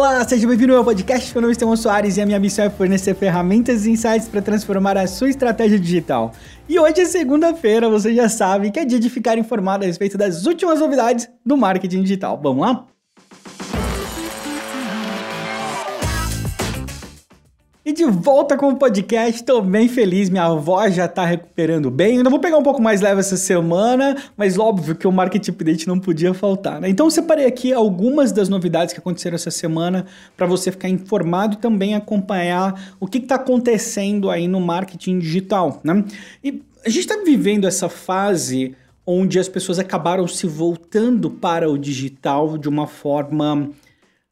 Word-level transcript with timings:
Olá, 0.00 0.26
seja 0.26 0.48
bem-vindo 0.48 0.72
ao 0.72 0.78
meu 0.78 0.84
podcast. 0.86 1.30
Meu 1.34 1.42
nome 1.42 1.50
é 1.50 1.52
Estevão 1.52 1.76
Soares 1.76 2.16
e 2.16 2.22
a 2.22 2.24
minha 2.24 2.40
missão 2.40 2.64
é 2.64 2.70
fornecer 2.70 3.14
ferramentas 3.14 3.84
e 3.84 3.90
insights 3.90 4.28
para 4.28 4.40
transformar 4.40 4.96
a 4.96 5.06
sua 5.06 5.28
estratégia 5.28 5.78
digital. 5.78 6.32
E 6.66 6.78
hoje 6.78 7.02
é 7.02 7.04
segunda-feira, 7.04 7.86
você 7.86 8.14
já 8.14 8.26
sabe 8.26 8.70
que 8.70 8.80
é 8.80 8.84
dia 8.86 8.98
de 8.98 9.10
ficar 9.10 9.36
informado 9.36 9.84
a 9.84 9.86
respeito 9.86 10.16
das 10.16 10.46
últimas 10.46 10.80
novidades 10.80 11.28
do 11.44 11.54
marketing 11.54 12.00
digital. 12.00 12.40
Vamos 12.42 12.66
lá? 12.66 12.86
E 17.90 17.92
de 17.92 18.04
volta 18.04 18.56
com 18.56 18.68
o 18.68 18.76
podcast, 18.76 19.42
tô 19.42 19.60
bem 19.60 19.88
feliz, 19.88 20.30
minha 20.30 20.44
avó 20.44 20.88
já 20.88 21.08
tá 21.08 21.26
recuperando 21.26 21.90
bem. 21.90 22.18
Ainda 22.18 22.30
vou 22.30 22.38
pegar 22.38 22.56
um 22.56 22.62
pouco 22.62 22.80
mais 22.80 23.00
leve 23.00 23.18
essa 23.18 23.36
semana, 23.36 24.16
mas 24.36 24.56
óbvio 24.56 24.94
que 24.94 25.08
o 25.08 25.12
Market 25.12 25.48
Update 25.48 25.88
não 25.88 25.98
podia 25.98 26.32
faltar, 26.32 26.80
né? 26.80 26.88
Então 26.88 27.08
eu 27.08 27.10
separei 27.10 27.46
aqui 27.46 27.72
algumas 27.72 28.30
das 28.30 28.48
novidades 28.48 28.94
que 28.94 29.00
aconteceram 29.00 29.34
essa 29.34 29.50
semana 29.50 30.06
para 30.36 30.46
você 30.46 30.70
ficar 30.70 30.88
informado 30.88 31.54
e 31.54 31.58
também 31.58 31.96
acompanhar 31.96 32.94
o 33.00 33.08
que, 33.08 33.18
que 33.18 33.26
tá 33.26 33.34
acontecendo 33.34 34.30
aí 34.30 34.46
no 34.46 34.60
marketing 34.60 35.18
digital, 35.18 35.80
né? 35.82 36.04
E 36.44 36.62
a 36.86 36.88
gente 36.88 37.08
tá 37.08 37.16
vivendo 37.24 37.66
essa 37.66 37.88
fase 37.88 38.76
onde 39.04 39.36
as 39.36 39.48
pessoas 39.48 39.80
acabaram 39.80 40.28
se 40.28 40.46
voltando 40.46 41.28
para 41.28 41.68
o 41.68 41.76
digital 41.76 42.56
de 42.56 42.68
uma 42.68 42.86
forma 42.86 43.68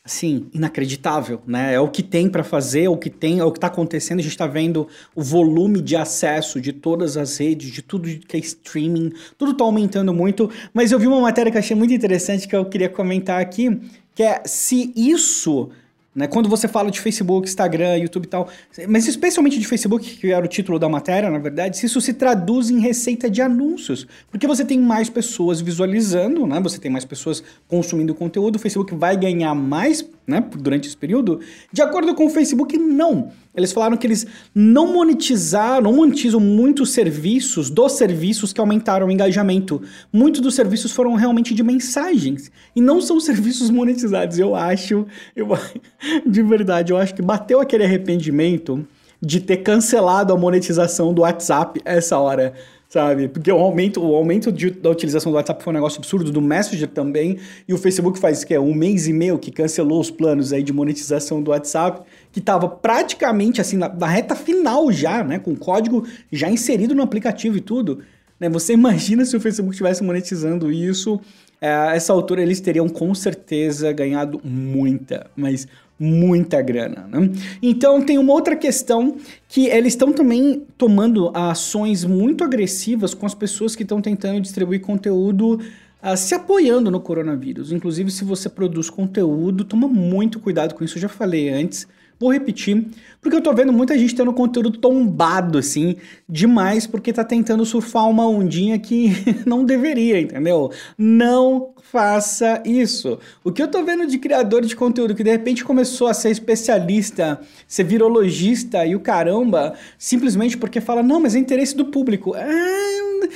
assim, 0.04 0.46
inacreditável, 0.54 1.42
né? 1.46 1.74
É 1.74 1.80
o 1.80 1.88
que 1.88 2.02
tem 2.02 2.30
para 2.30 2.42
fazer, 2.42 2.84
é 2.84 2.88
o 2.88 2.96
que 2.96 3.10
tem, 3.10 3.40
é 3.40 3.44
o 3.44 3.52
que 3.52 3.58
está 3.58 3.66
acontecendo. 3.66 4.20
A 4.20 4.22
gente 4.22 4.32
está 4.32 4.46
vendo 4.46 4.88
o 5.14 5.22
volume 5.22 5.82
de 5.82 5.96
acesso 5.96 6.60
de 6.60 6.72
todas 6.72 7.16
as 7.16 7.36
redes, 7.36 7.70
de 7.70 7.82
tudo 7.82 8.08
que 8.08 8.36
é 8.36 8.40
streaming, 8.40 9.12
tudo 9.36 9.52
está 9.52 9.64
aumentando 9.64 10.14
muito. 10.14 10.50
Mas 10.72 10.92
eu 10.92 10.98
vi 10.98 11.06
uma 11.06 11.20
matéria 11.20 11.52
que 11.52 11.58
eu 11.58 11.60
achei 11.60 11.76
muito 11.76 11.92
interessante 11.92 12.48
que 12.48 12.56
eu 12.56 12.64
queria 12.64 12.88
comentar 12.88 13.40
aqui, 13.40 13.80
que 14.14 14.22
é 14.22 14.42
se 14.46 14.92
isso 14.96 15.70
né? 16.14 16.26
Quando 16.26 16.48
você 16.48 16.66
fala 16.66 16.90
de 16.90 17.00
Facebook, 17.00 17.48
Instagram, 17.48 17.96
YouTube 17.98 18.24
e 18.24 18.28
tal, 18.28 18.48
mas 18.88 19.06
especialmente 19.06 19.58
de 19.58 19.66
Facebook, 19.66 20.16
que 20.16 20.32
era 20.32 20.44
o 20.44 20.48
título 20.48 20.78
da 20.78 20.88
matéria, 20.88 21.30
na 21.30 21.38
verdade, 21.38 21.76
se 21.76 21.86
isso 21.86 22.00
se 22.00 22.12
traduz 22.12 22.70
em 22.70 22.80
receita 22.80 23.30
de 23.30 23.40
anúncios. 23.40 24.06
Porque 24.30 24.46
você 24.46 24.64
tem 24.64 24.80
mais 24.80 25.08
pessoas 25.08 25.60
visualizando, 25.60 26.46
né? 26.46 26.60
você 26.60 26.78
tem 26.78 26.90
mais 26.90 27.04
pessoas 27.04 27.42
consumindo 27.68 28.14
conteúdo, 28.14 28.56
o 28.56 28.58
Facebook 28.58 28.94
vai 28.94 29.16
ganhar 29.16 29.54
mais 29.54 30.04
né, 30.28 30.44
durante 30.58 30.86
esse 30.86 30.96
período. 30.96 31.40
De 31.72 31.80
acordo 31.80 32.14
com 32.14 32.26
o 32.26 32.30
Facebook, 32.30 32.76
não. 32.76 33.32
Eles 33.56 33.72
falaram 33.72 33.96
que 33.96 34.06
eles 34.06 34.26
não 34.54 34.92
monetizaram, 34.92 35.84
não 35.84 35.96
monetizam 35.96 36.38
muitos 36.38 36.90
serviços 36.90 37.70
dos 37.70 37.92
serviços 37.92 38.52
que 38.52 38.60
aumentaram 38.60 39.06
o 39.06 39.10
engajamento. 39.10 39.80
Muitos 40.12 40.42
dos 40.42 40.54
serviços 40.54 40.92
foram 40.92 41.14
realmente 41.14 41.54
de 41.54 41.62
mensagens 41.62 42.52
e 42.76 42.80
não 42.80 43.00
são 43.00 43.18
serviços 43.18 43.70
monetizados. 43.70 44.38
Eu 44.38 44.54
acho, 44.54 45.06
eu, 45.34 45.48
de 46.26 46.42
verdade, 46.42 46.92
eu 46.92 46.98
acho 46.98 47.14
que 47.14 47.22
bateu 47.22 47.58
aquele 47.58 47.84
arrependimento 47.84 48.86
de 49.20 49.40
ter 49.40 49.58
cancelado 49.58 50.32
a 50.32 50.36
monetização 50.36 51.12
do 51.12 51.22
WhatsApp 51.22 51.80
essa 51.84 52.18
hora 52.18 52.54
sabe? 52.88 53.28
Porque 53.28 53.52
o 53.52 53.58
aumento, 53.58 54.02
o 54.02 54.14
aumento 54.14 54.50
de, 54.50 54.70
da 54.70 54.88
utilização 54.90 55.30
do 55.30 55.36
WhatsApp 55.36 55.62
foi 55.62 55.72
um 55.72 55.74
negócio 55.74 55.98
absurdo, 55.98 56.32
do 56.32 56.40
Messenger 56.40 56.88
também, 56.88 57.38
e 57.68 57.74
o 57.74 57.78
Facebook 57.78 58.18
faz 58.18 58.44
que 58.44 58.54
é 58.54 58.60
um 58.60 58.74
mês 58.74 59.06
e 59.06 59.12
meio 59.12 59.38
que 59.38 59.50
cancelou 59.50 60.00
os 60.00 60.10
planos 60.10 60.52
aí 60.52 60.62
de 60.62 60.72
monetização 60.72 61.42
do 61.42 61.50
WhatsApp, 61.50 62.00
que 62.32 62.38
estava 62.38 62.66
praticamente 62.68 63.60
assim 63.60 63.76
na, 63.76 63.88
na, 63.88 64.06
reta 64.06 64.34
final 64.34 64.90
já, 64.90 65.22
né, 65.22 65.38
com 65.38 65.52
o 65.52 65.56
código 65.56 66.06
já 66.32 66.50
inserido 66.50 66.94
no 66.94 67.02
aplicativo 67.02 67.58
e 67.58 67.60
tudo. 67.60 68.00
Né? 68.40 68.48
Você 68.48 68.72
imagina 68.74 69.24
se 69.24 69.36
o 69.36 69.40
Facebook 69.40 69.72
estivesse 69.72 70.02
monetizando 70.02 70.72
isso? 70.72 71.20
É, 71.60 71.94
essa 71.94 72.12
altura 72.12 72.40
eles 72.40 72.60
teriam 72.60 72.88
com 72.88 73.12
certeza 73.14 73.92
ganhado 73.92 74.40
muita, 74.44 75.28
mas 75.36 75.66
muita 75.98 76.62
grana. 76.62 77.08
Né? 77.10 77.30
Então 77.60 78.00
tem 78.00 78.18
uma 78.18 78.32
outra 78.32 78.54
questão 78.54 79.16
que 79.48 79.66
eles 79.66 79.94
estão 79.94 80.12
também 80.12 80.62
tomando 80.76 81.30
ações 81.34 82.04
muito 82.04 82.44
agressivas 82.44 83.14
com 83.14 83.26
as 83.26 83.34
pessoas 83.34 83.74
que 83.74 83.82
estão 83.82 84.00
tentando 84.00 84.40
distribuir 84.40 84.80
conteúdo 84.80 85.54
uh, 86.02 86.16
se 86.16 86.34
apoiando 86.34 86.90
no 86.90 87.00
coronavírus. 87.00 87.72
Inclusive, 87.72 88.10
se 88.10 88.24
você 88.24 88.48
produz 88.48 88.88
conteúdo, 88.88 89.64
toma 89.64 89.88
muito 89.88 90.38
cuidado 90.38 90.74
com 90.74 90.84
isso. 90.84 90.96
Eu 90.96 91.02
já 91.02 91.08
falei 91.08 91.48
antes. 91.48 91.86
Vou 92.20 92.32
repetir, 92.32 92.84
porque 93.20 93.36
eu 93.36 93.40
tô 93.40 93.52
vendo 93.54 93.72
muita 93.72 93.96
gente 93.96 94.14
tendo 94.14 94.32
conteúdo 94.32 94.72
tombado, 94.72 95.56
assim, 95.58 95.96
demais, 96.28 96.84
porque 96.84 97.12
tá 97.12 97.22
tentando 97.22 97.64
surfar 97.64 98.08
uma 98.08 98.26
ondinha 98.26 98.76
que 98.78 99.12
não 99.46 99.64
deveria, 99.64 100.20
entendeu? 100.20 100.72
Não 100.96 101.70
faça 101.90 102.60
isso. 102.66 103.18
O 103.44 103.52
que 103.52 103.62
eu 103.62 103.68
tô 103.68 103.84
vendo 103.84 104.06
de 104.06 104.18
criador 104.18 104.64
de 104.64 104.74
conteúdo 104.74 105.14
que 105.14 105.22
de 105.22 105.30
repente 105.30 105.64
começou 105.64 106.08
a 106.08 106.14
ser 106.14 106.30
especialista, 106.30 107.40
ser 107.66 107.84
virologista 107.84 108.84
e 108.84 108.96
o 108.96 109.00
caramba, 109.00 109.74
simplesmente 109.96 110.56
porque 110.56 110.80
fala, 110.80 111.02
não, 111.02 111.20
mas 111.20 111.36
é 111.36 111.38
interesse 111.38 111.76
do 111.76 111.86
público. 111.86 112.34
Ah, 112.34 113.28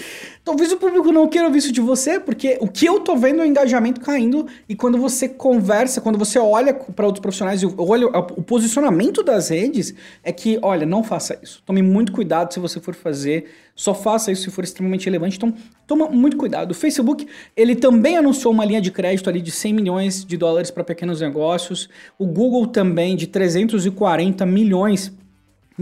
Talvez 0.44 0.72
o 0.72 0.76
público 0.76 1.12
não 1.12 1.28
queira 1.28 1.46
ouvir 1.46 1.58
isso 1.58 1.70
de 1.70 1.80
você, 1.80 2.18
porque 2.18 2.58
o 2.60 2.66
que 2.66 2.84
eu 2.84 2.98
tô 2.98 3.14
vendo 3.14 3.40
é 3.40 3.44
o 3.44 3.46
engajamento 3.46 4.00
caindo 4.00 4.44
e 4.68 4.74
quando 4.74 4.98
você 4.98 5.28
conversa, 5.28 6.00
quando 6.00 6.18
você 6.18 6.36
olha 6.36 6.74
para 6.74 7.06
outros 7.06 7.22
profissionais 7.22 7.62
e 7.62 7.74
olha 7.78 8.08
o 8.08 8.42
posicionamento 8.42 9.22
das 9.22 9.50
redes, 9.50 9.94
é 10.20 10.32
que, 10.32 10.58
olha, 10.60 10.84
não 10.84 11.04
faça 11.04 11.38
isso. 11.40 11.62
Tome 11.64 11.80
muito 11.80 12.10
cuidado 12.10 12.52
se 12.52 12.58
você 12.58 12.80
for 12.80 12.92
fazer, 12.92 13.52
só 13.76 13.94
faça 13.94 14.32
isso 14.32 14.42
se 14.42 14.50
for 14.50 14.64
extremamente 14.64 15.04
relevante. 15.04 15.36
Então, 15.36 15.54
toma 15.86 16.08
muito 16.08 16.36
cuidado. 16.36 16.72
O 16.72 16.74
Facebook, 16.74 17.24
ele 17.56 17.76
também 17.76 18.16
anunciou 18.16 18.52
uma 18.52 18.64
linha 18.64 18.80
de 18.80 18.90
crédito 18.90 19.30
ali 19.30 19.40
de 19.40 19.52
100 19.52 19.72
milhões 19.72 20.24
de 20.24 20.36
dólares 20.36 20.72
para 20.72 20.82
pequenos 20.82 21.20
negócios. 21.20 21.88
O 22.18 22.26
Google 22.26 22.66
também 22.66 23.14
de 23.14 23.28
340 23.28 24.44
milhões 24.44 25.12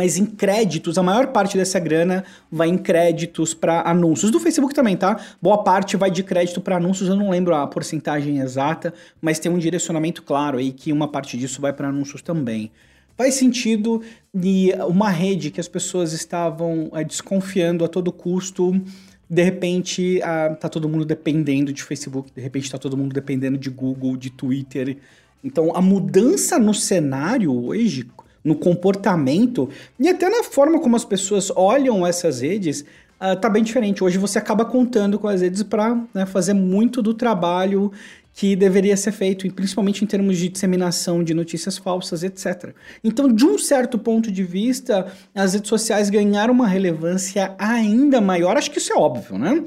mas 0.01 0.17
em 0.17 0.25
créditos, 0.25 0.97
a 0.97 1.03
maior 1.03 1.27
parte 1.27 1.59
dessa 1.59 1.79
grana 1.79 2.25
vai 2.51 2.71
em 2.71 2.79
créditos 2.79 3.53
para 3.53 3.83
anúncios. 3.83 4.31
Do 4.31 4.41
Facebook 4.41 4.73
também, 4.73 4.97
tá? 4.97 5.21
Boa 5.43 5.63
parte 5.63 5.95
vai 5.95 6.11
de 6.11 6.23
crédito 6.23 6.59
para 6.59 6.77
anúncios, 6.79 7.07
eu 7.07 7.15
não 7.15 7.29
lembro 7.29 7.55
a 7.55 7.67
porcentagem 7.67 8.39
exata, 8.39 8.95
mas 9.21 9.39
tem 9.39 9.53
um 9.53 9.59
direcionamento 9.59 10.23
claro 10.23 10.57
aí 10.57 10.73
que 10.73 10.91
uma 10.91 11.07
parte 11.07 11.37
disso 11.37 11.61
vai 11.61 11.75
para 11.75 11.89
anúncios 11.89 12.23
também. 12.23 12.71
Faz 13.15 13.35
sentido 13.35 14.01
de 14.33 14.73
uma 14.89 15.11
rede 15.11 15.51
que 15.51 15.61
as 15.61 15.69
pessoas 15.69 16.15
estavam 16.15 16.89
é, 16.95 17.05
desconfiando 17.05 17.85
a 17.85 17.89
todo 17.89 18.11
custo, 18.11 18.81
de 19.29 19.43
repente 19.43 20.19
ah, 20.23 20.57
tá 20.59 20.71
todo 20.71 20.89
mundo 20.89 21.05
dependendo 21.05 21.75
de 21.75 21.83
Facebook, 21.83 22.33
de 22.35 22.41
repente 22.41 22.71
tá 22.71 22.79
todo 22.79 22.97
mundo 22.97 23.13
dependendo 23.13 23.59
de 23.59 23.69
Google, 23.69 24.17
de 24.17 24.31
Twitter. 24.31 24.97
Então 25.45 25.77
a 25.77 25.83
mudança 25.83 26.59
no 26.59 26.73
cenário 26.73 27.53
hoje 27.53 28.07
no 28.45 28.55
comportamento 28.55 29.69
e 29.99 30.09
até 30.09 30.29
na 30.29 30.43
forma 30.43 30.81
como 30.81 30.97
as 30.97 31.05
pessoas 31.05 31.51
olham 31.55 32.07
essas 32.07 32.41
redes, 32.41 32.85
uh, 33.21 33.37
tá 33.41 33.49
bem 33.49 33.63
diferente. 33.63 34.03
Hoje 34.03 34.19
você 34.19 34.39
acaba 34.39 34.65
contando 34.65 35.19
com 35.19 35.29
as 35.29 35.41
redes 35.43 35.63
para 35.63 36.01
né, 36.15 36.27
fazer 36.27 36.55
muito 36.55 37.03
do 37.03 37.15
trabalho 37.15 37.93
que 38.33 38.57
deveria 38.57 38.97
ser 38.97 39.13
feito, 39.13 39.51
principalmente 39.53 40.03
em 40.03 40.07
termos 40.07 40.39
de 40.39 40.49
disseminação 40.49 41.23
de 41.23 41.35
notícias 41.35 41.77
falsas, 41.77 42.23
etc. 42.23 42.73
Então, 43.03 43.31
de 43.31 43.45
um 43.45 43.59
certo 43.59 43.99
ponto 43.99 44.31
de 44.31 44.43
vista, 44.43 45.13
as 45.35 45.53
redes 45.53 45.69
sociais 45.69 46.09
ganharam 46.09 46.55
uma 46.55 46.67
relevância 46.67 47.55
ainda 47.59 48.21
maior. 48.21 48.57
Acho 48.57 48.71
que 48.71 48.79
isso 48.79 48.93
é 48.93 48.97
óbvio, 48.97 49.37
né? 49.37 49.63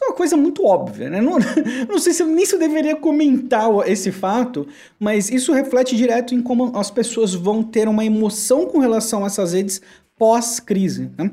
Isso 0.00 0.06
é 0.06 0.12
uma 0.12 0.16
coisa 0.16 0.34
muito 0.34 0.64
óbvia, 0.64 1.10
né? 1.10 1.20
Não, 1.20 1.36
não 1.86 1.98
sei 1.98 2.14
se 2.14 2.24
nem 2.24 2.46
se 2.46 2.54
eu 2.54 2.58
deveria 2.58 2.96
comentar 2.96 3.68
esse 3.86 4.10
fato, 4.10 4.66
mas 4.98 5.30
isso 5.30 5.52
reflete 5.52 5.94
direto 5.94 6.34
em 6.34 6.40
como 6.40 6.74
as 6.74 6.90
pessoas 6.90 7.34
vão 7.34 7.62
ter 7.62 7.86
uma 7.86 8.02
emoção 8.02 8.64
com 8.64 8.78
relação 8.78 9.24
a 9.24 9.26
essas 9.26 9.52
redes 9.52 9.82
pós-crise. 10.16 11.10
Né? 11.18 11.30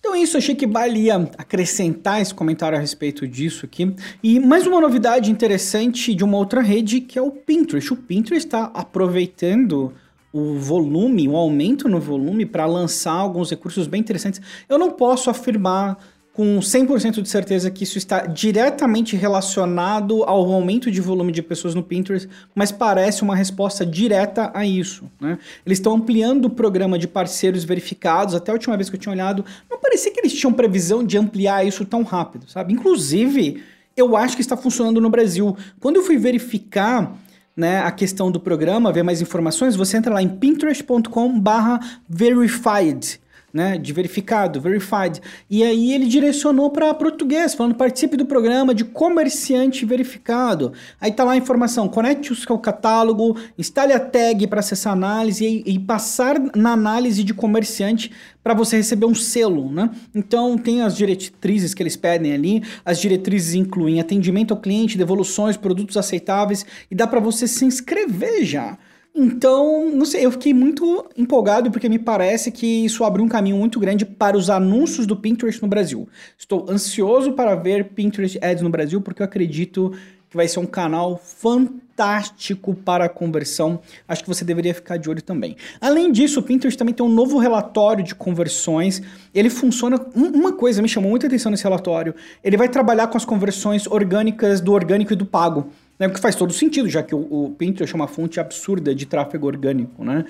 Então 0.00 0.14
é 0.14 0.20
isso, 0.20 0.38
achei 0.38 0.54
que 0.54 0.66
valia 0.66 1.30
acrescentar 1.36 2.22
esse 2.22 2.32
comentário 2.32 2.78
a 2.78 2.80
respeito 2.80 3.28
disso 3.28 3.66
aqui. 3.66 3.94
E 4.22 4.40
mais 4.40 4.66
uma 4.66 4.80
novidade 4.80 5.30
interessante 5.30 6.14
de 6.14 6.24
uma 6.24 6.38
outra 6.38 6.62
rede 6.62 7.02
que 7.02 7.18
é 7.18 7.22
o 7.22 7.30
Pinterest. 7.30 7.92
O 7.92 7.96
Pinterest 7.96 8.46
está 8.46 8.70
aproveitando 8.72 9.92
o 10.32 10.54
volume, 10.54 11.28
o 11.28 11.36
aumento 11.36 11.86
no 11.86 12.00
volume 12.00 12.46
para 12.46 12.64
lançar 12.64 13.12
alguns 13.12 13.50
recursos 13.50 13.86
bem 13.86 14.00
interessantes. 14.00 14.40
Eu 14.70 14.78
não 14.78 14.90
posso 14.90 15.28
afirmar 15.28 15.98
com 16.36 16.58
100% 16.58 17.22
de 17.22 17.28
certeza 17.30 17.70
que 17.70 17.82
isso 17.82 17.96
está 17.96 18.26
diretamente 18.26 19.16
relacionado 19.16 20.22
ao 20.24 20.52
aumento 20.52 20.90
de 20.90 21.00
volume 21.00 21.32
de 21.32 21.42
pessoas 21.42 21.74
no 21.74 21.82
Pinterest, 21.82 22.28
mas 22.54 22.70
parece 22.70 23.22
uma 23.22 23.34
resposta 23.34 23.86
direta 23.86 24.50
a 24.52 24.66
isso. 24.66 25.10
Né? 25.18 25.38
Eles 25.64 25.78
estão 25.78 25.94
ampliando 25.94 26.44
o 26.44 26.50
programa 26.50 26.98
de 26.98 27.08
parceiros 27.08 27.64
verificados. 27.64 28.34
Até 28.34 28.50
a 28.50 28.54
última 28.54 28.76
vez 28.76 28.90
que 28.90 28.96
eu 28.96 29.00
tinha 29.00 29.14
olhado, 29.14 29.42
não 29.70 29.80
parecia 29.80 30.12
que 30.12 30.20
eles 30.20 30.34
tinham 30.34 30.52
previsão 30.52 31.02
de 31.02 31.16
ampliar 31.16 31.66
isso 31.66 31.86
tão 31.86 32.02
rápido, 32.02 32.50
sabe? 32.50 32.74
Inclusive, 32.74 33.62
eu 33.96 34.14
acho 34.14 34.36
que 34.36 34.42
está 34.42 34.58
funcionando 34.58 35.00
no 35.00 35.08
Brasil. 35.08 35.56
Quando 35.80 35.96
eu 35.96 36.02
fui 36.02 36.18
verificar 36.18 37.16
né, 37.56 37.78
a 37.78 37.90
questão 37.90 38.30
do 38.30 38.38
programa, 38.38 38.92
ver 38.92 39.02
mais 39.02 39.22
informações, 39.22 39.74
você 39.74 39.96
entra 39.96 40.12
lá 40.12 40.20
em 40.20 40.28
pinterest.com/verified 40.28 43.20
né, 43.56 43.78
de 43.78 43.90
verificado, 43.90 44.60
verified. 44.60 45.18
E 45.48 45.64
aí 45.64 45.94
ele 45.94 46.04
direcionou 46.04 46.68
para 46.68 46.92
português, 46.92 47.54
falando 47.54 47.74
participe 47.74 48.14
do 48.14 48.26
programa 48.26 48.74
de 48.74 48.84
comerciante 48.84 49.86
verificado. 49.86 50.74
Aí 51.00 51.10
tá 51.10 51.24
lá 51.24 51.32
a 51.32 51.36
informação, 51.38 51.88
conecte-se 51.88 52.44
ao 52.50 52.58
catálogo, 52.58 53.34
instale 53.56 53.94
a 53.94 53.98
tag 53.98 54.46
para 54.46 54.60
acessar 54.60 54.92
a 54.92 54.96
análise 54.96 55.46
e, 55.46 55.74
e 55.74 55.78
passar 55.78 56.38
na 56.54 56.72
análise 56.72 57.24
de 57.24 57.32
comerciante 57.32 58.12
para 58.42 58.52
você 58.52 58.76
receber 58.76 59.06
um 59.06 59.14
selo, 59.14 59.72
né? 59.72 59.90
Então 60.14 60.58
tem 60.58 60.82
as 60.82 60.94
diretrizes 60.94 61.72
que 61.72 61.82
eles 61.82 61.96
pedem 61.96 62.34
ali. 62.34 62.62
As 62.84 63.00
diretrizes 63.00 63.54
incluem 63.54 64.00
atendimento 64.00 64.52
ao 64.52 64.60
cliente, 64.60 64.98
devoluções, 64.98 65.56
produtos 65.56 65.96
aceitáveis 65.96 66.66
e 66.90 66.94
dá 66.94 67.06
para 67.06 67.20
você 67.20 67.48
se 67.48 67.64
inscrever 67.64 68.44
já. 68.44 68.76
Então, 69.18 69.90
não 69.90 70.04
sei, 70.04 70.26
eu 70.26 70.30
fiquei 70.30 70.52
muito 70.52 71.06
empolgado 71.16 71.70
porque 71.70 71.88
me 71.88 71.98
parece 71.98 72.52
que 72.52 72.84
isso 72.84 73.02
abre 73.02 73.22
um 73.22 73.28
caminho 73.28 73.56
muito 73.56 73.80
grande 73.80 74.04
para 74.04 74.36
os 74.36 74.50
anúncios 74.50 75.06
do 75.06 75.16
Pinterest 75.16 75.62
no 75.62 75.68
Brasil. 75.68 76.06
Estou 76.36 76.70
ansioso 76.70 77.32
para 77.32 77.54
ver 77.54 77.84
Pinterest 77.94 78.38
Ads 78.44 78.62
no 78.62 78.68
Brasil 78.68 79.00
porque 79.00 79.22
eu 79.22 79.24
acredito 79.24 79.90
que 80.28 80.36
vai 80.36 80.46
ser 80.46 80.58
um 80.58 80.66
canal 80.66 81.16
fantástico 81.16 82.74
para 82.74 83.08
conversão. 83.08 83.80
Acho 84.06 84.22
que 84.22 84.28
você 84.28 84.44
deveria 84.44 84.74
ficar 84.74 84.98
de 84.98 85.08
olho 85.08 85.22
também. 85.22 85.56
Além 85.80 86.12
disso, 86.12 86.40
o 86.40 86.42
Pinterest 86.42 86.76
também 86.76 86.92
tem 86.92 87.06
um 87.06 87.08
novo 87.08 87.38
relatório 87.38 88.04
de 88.04 88.14
conversões. 88.14 89.00
Ele 89.34 89.48
funciona. 89.48 89.98
Uma 90.14 90.52
coisa 90.52 90.82
me 90.82 90.88
chamou 90.90 91.08
muita 91.08 91.26
atenção 91.26 91.50
nesse 91.50 91.64
relatório: 91.64 92.14
ele 92.44 92.58
vai 92.58 92.68
trabalhar 92.68 93.06
com 93.06 93.16
as 93.16 93.24
conversões 93.24 93.86
orgânicas 93.86 94.60
do 94.60 94.72
orgânico 94.72 95.14
e 95.14 95.16
do 95.16 95.24
pago. 95.24 95.70
Né? 95.98 96.08
Que 96.08 96.20
faz 96.20 96.34
todo 96.34 96.52
sentido, 96.52 96.88
já 96.88 97.02
que 97.02 97.14
o, 97.14 97.18
o 97.18 97.50
Pinterest 97.50 97.94
é 97.94 97.96
uma 97.96 98.08
fonte 98.08 98.38
absurda 98.38 98.94
de 98.94 99.06
tráfego 99.06 99.46
orgânico, 99.46 100.04
né? 100.04 100.24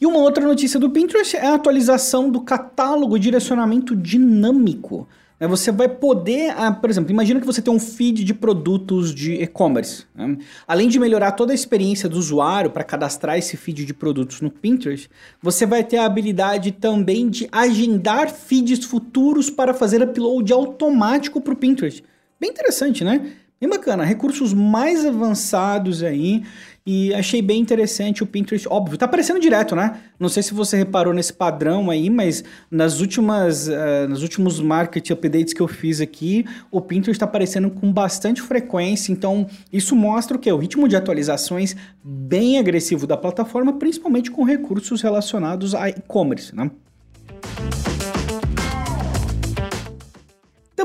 E 0.00 0.06
uma 0.06 0.18
outra 0.18 0.46
notícia 0.46 0.80
do 0.80 0.88
Pinterest 0.88 1.36
é 1.36 1.46
a 1.46 1.54
atualização 1.54 2.30
do 2.30 2.40
catálogo 2.40 3.18
direcionamento 3.18 3.94
dinâmico. 3.94 5.06
Né? 5.38 5.46
Você 5.46 5.70
vai 5.70 5.90
poder, 5.90 6.54
ah, 6.56 6.72
por 6.72 6.88
exemplo, 6.88 7.10
imagina 7.10 7.38
que 7.38 7.46
você 7.46 7.60
tem 7.60 7.72
um 7.72 7.78
feed 7.78 8.24
de 8.24 8.32
produtos 8.32 9.14
de 9.14 9.34
e-commerce. 9.34 10.04
Né? 10.14 10.38
Além 10.66 10.88
de 10.88 10.98
melhorar 10.98 11.32
toda 11.32 11.52
a 11.52 11.54
experiência 11.54 12.08
do 12.08 12.18
usuário 12.18 12.70
para 12.70 12.82
cadastrar 12.82 13.36
esse 13.36 13.58
feed 13.58 13.84
de 13.84 13.92
produtos 13.92 14.40
no 14.40 14.50
Pinterest, 14.50 15.10
você 15.42 15.66
vai 15.66 15.84
ter 15.84 15.98
a 15.98 16.06
habilidade 16.06 16.72
também 16.72 17.28
de 17.28 17.46
agendar 17.52 18.30
feeds 18.30 18.84
futuros 18.84 19.50
para 19.50 19.74
fazer 19.74 20.02
upload 20.02 20.52
automático 20.52 21.40
para 21.40 21.52
o 21.52 21.56
Pinterest. 21.56 22.02
Bem 22.40 22.48
interessante, 22.48 23.04
né? 23.04 23.32
Bem 23.60 23.68
bacana, 23.68 24.04
recursos 24.04 24.54
mais 24.54 25.04
avançados 25.04 26.02
aí 26.02 26.44
e 26.86 27.12
achei 27.12 27.42
bem 27.42 27.60
interessante 27.60 28.22
o 28.22 28.26
Pinterest, 28.26 28.66
óbvio, 28.66 28.96
tá 28.96 29.04
aparecendo 29.04 29.38
direto, 29.38 29.76
né? 29.76 30.00
Não 30.18 30.30
sei 30.30 30.42
se 30.42 30.54
você 30.54 30.78
reparou 30.78 31.12
nesse 31.12 31.34
padrão 31.34 31.90
aí, 31.90 32.08
mas 32.08 32.42
nas 32.70 33.00
últimas, 33.00 33.68
uh, 33.68 34.08
nos 34.08 34.22
últimos 34.22 34.58
market 34.60 35.10
updates 35.10 35.52
que 35.52 35.60
eu 35.60 35.68
fiz 35.68 36.00
aqui, 36.00 36.46
o 36.70 36.80
Pinterest 36.80 37.20
tá 37.20 37.26
aparecendo 37.26 37.68
com 37.68 37.92
bastante 37.92 38.40
frequência, 38.40 39.12
então 39.12 39.46
isso 39.70 39.94
mostra 39.94 40.38
o 40.38 40.40
que? 40.40 40.50
O 40.50 40.56
ritmo 40.56 40.88
de 40.88 40.96
atualizações 40.96 41.76
bem 42.02 42.58
agressivo 42.58 43.06
da 43.06 43.18
plataforma, 43.18 43.74
principalmente 43.74 44.30
com 44.30 44.42
recursos 44.42 45.02
relacionados 45.02 45.74
a 45.74 45.90
e-commerce, 45.90 46.56
né? 46.56 46.70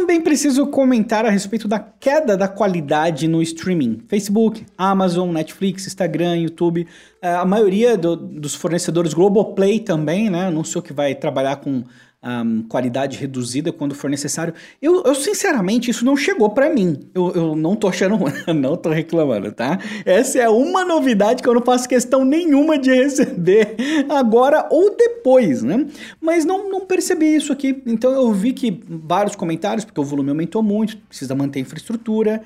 Também 0.06 0.22
preciso 0.22 0.68
comentar 0.68 1.26
a 1.26 1.32
respeito 1.32 1.68
da 1.68 1.80
queda 1.80 2.38
da 2.38 2.48
qualidade 2.48 3.28
no 3.28 3.42
streaming. 3.42 4.04
Facebook, 4.08 4.64
Amazon, 4.78 5.32
Netflix, 5.32 5.88
Instagram, 5.88 6.38
YouTube, 6.38 6.86
eh, 7.20 7.34
a 7.34 7.44
maioria 7.44 7.98
do, 7.98 8.16
dos 8.16 8.54
fornecedores 8.54 9.16
Globoplay 9.16 9.80
também, 9.80 10.30
né, 10.30 10.46
anunciou 10.46 10.84
que 10.84 10.94
vai 10.94 11.16
trabalhar 11.16 11.56
com 11.56 11.84
um, 12.26 12.64
qualidade 12.64 13.18
reduzida 13.18 13.72
quando 13.72 13.94
for 13.94 14.10
necessário. 14.10 14.54
Eu, 14.82 15.04
eu 15.04 15.14
sinceramente, 15.14 15.92
isso 15.92 16.04
não 16.04 16.18
chegou 16.18 16.50
para 16.50 16.70
mim. 16.70 17.00
Eu, 17.14 17.32
eu 17.34 17.56
não 17.56 17.76
tô 17.76 17.88
achando, 17.88 18.18
não 18.54 18.76
tô 18.76 18.90
reclamando, 18.90 19.52
tá? 19.52 19.78
Essa 20.04 20.40
é 20.40 20.50
uma 20.50 20.84
novidade 20.84 21.44
que 21.44 21.48
eu 21.48 21.54
não 21.54 21.62
faço 21.62 21.88
questão 21.88 22.26
nenhuma 22.26 22.78
de 22.78 22.92
receber 22.92 23.76
agora 24.10 24.68
ou 24.72 24.96
depois, 24.96 25.62
né? 25.62 25.86
Mas 26.20 26.46
não, 26.46 26.70
não 26.70 26.82
percebi 26.82 27.36
isso 27.36 27.54
aqui. 27.54 27.84
Então 27.86 28.12
eu 28.12 28.32
vi 28.34 28.54
que 28.54 28.82
vários 28.88 29.36
comentários, 29.36 29.86
porque 29.86 30.00
o 30.00 30.04
volume 30.04 30.30
aumentou 30.30 30.64
muito, 30.64 30.98
precisa 30.98 31.36
manter 31.36 31.60
a 31.60 31.62
infraestrutura. 31.62 32.42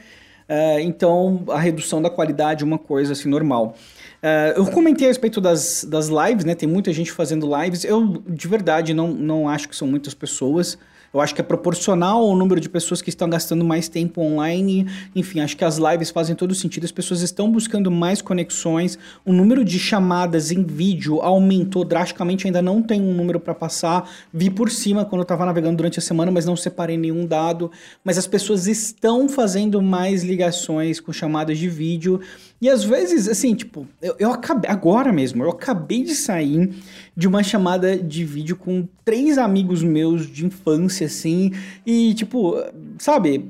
Uh, 0.50 0.80
então 0.80 1.44
a 1.50 1.60
redução 1.60 2.02
da 2.02 2.10
qualidade 2.10 2.64
é 2.64 2.66
uma 2.66 2.80
coisa 2.80 3.14
assim 3.14 3.30
normal. 3.30 3.76
Uh, 4.22 4.58
eu 4.58 4.66
comentei 4.66 5.06
a 5.06 5.10
respeito 5.10 5.40
das, 5.40 5.86
das 5.88 6.08
lives, 6.08 6.44
né? 6.44 6.56
Tem 6.56 6.68
muita 6.68 6.92
gente 6.92 7.12
fazendo 7.12 7.48
lives. 7.62 7.84
Eu, 7.84 8.24
de 8.28 8.48
verdade, 8.48 8.94
não, 8.94 9.10
não 9.10 9.48
acho 9.48 9.70
que 9.70 9.76
são 9.76 9.88
muitas 9.88 10.16
pessoas. 10.16 10.76
Eu 11.14 11.20
acho 11.20 11.34
que 11.34 11.42
é 11.42 11.44
proporcional 11.44 12.22
ao 12.22 12.36
número 12.36 12.62
de 12.62 12.70
pessoas 12.70 13.02
que 13.02 13.10
estão 13.10 13.30
gastando 13.30 13.66
mais 13.66 13.90
tempo 13.90 14.22
online. 14.22 14.86
Enfim, 15.16 15.40
acho 15.40 15.58
que 15.58 15.66
as 15.66 15.78
lives 15.78 16.10
fazem 16.12 16.36
todo 16.36 16.54
sentido. 16.54 16.84
As 16.84 16.92
pessoas 16.92 17.22
estão 17.22 17.52
buscando 17.52 17.90
mais 17.90 18.22
conexões. 18.22 18.98
O 19.26 19.34
número 19.34 19.66
de 19.66 19.80
chamadas 19.80 20.52
em 20.52 20.64
vídeo 20.64 21.22
aumentou 21.22 21.84
drasticamente. 21.84 22.46
Ainda 22.46 22.62
não 22.62 22.82
tem 22.82 23.02
um 23.02 23.14
número 23.14 23.40
para 23.40 23.56
passar. 23.56 24.10
Vi 24.32 24.50
por 24.50 24.70
cima 24.70 25.04
quando 25.04 25.22
eu 25.22 25.24
estava 25.24 25.46
navegando 25.46 25.78
durante 25.78 26.00
a 26.00 26.02
semana, 26.02 26.32
mas 26.32 26.46
não 26.46 26.56
separei 26.56 26.98
nenhum 26.98 27.26
dado. 27.26 27.72
Mas 28.04 28.18
as 28.18 28.28
pessoas 28.28 28.68
estão 28.68 29.28
fazendo 29.28 29.82
mais 29.82 30.24
ligações 30.24 31.00
com 31.00 31.12
chamadas 31.12 31.58
de 31.58 31.68
vídeo. 31.68 32.22
E 32.62 32.70
às 32.70 32.84
vezes, 32.84 33.28
assim, 33.30 33.56
tipo, 33.56 33.88
eu, 34.02 34.16
eu 34.20 34.32
acabei, 34.32 34.70
agora 34.70 35.14
mesmo, 35.14 35.44
eu 35.44 35.50
acabei 35.50 36.04
de 36.04 36.14
sair 36.14 36.74
de 37.16 37.28
uma 37.28 37.42
chamada 37.42 37.98
de 37.98 38.26
vídeo 38.26 38.56
com 38.58 38.88
três 39.06 39.38
amigos 39.38 39.82
meus 39.82 40.28
de 40.28 40.46
infância, 40.46 41.08
assim, 41.08 41.54
e, 41.86 42.14
tipo, 42.14 42.56
sabe, 42.98 43.50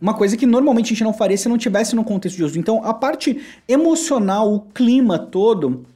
uma 0.00 0.12
coisa 0.12 0.36
que 0.36 0.44
normalmente 0.44 0.86
a 0.86 0.88
gente 0.88 1.04
não 1.04 1.12
faria 1.14 1.36
se 1.36 1.48
não 1.48 1.56
tivesse 1.56 1.96
no 1.96 2.04
contexto 2.04 2.36
de 2.36 2.44
uso. 2.44 2.58
Então, 2.58 2.84
a 2.84 2.92
parte 2.92 3.40
emocional, 3.66 4.52
o 4.52 4.60
clima 4.60 5.18
todo, 5.18 5.86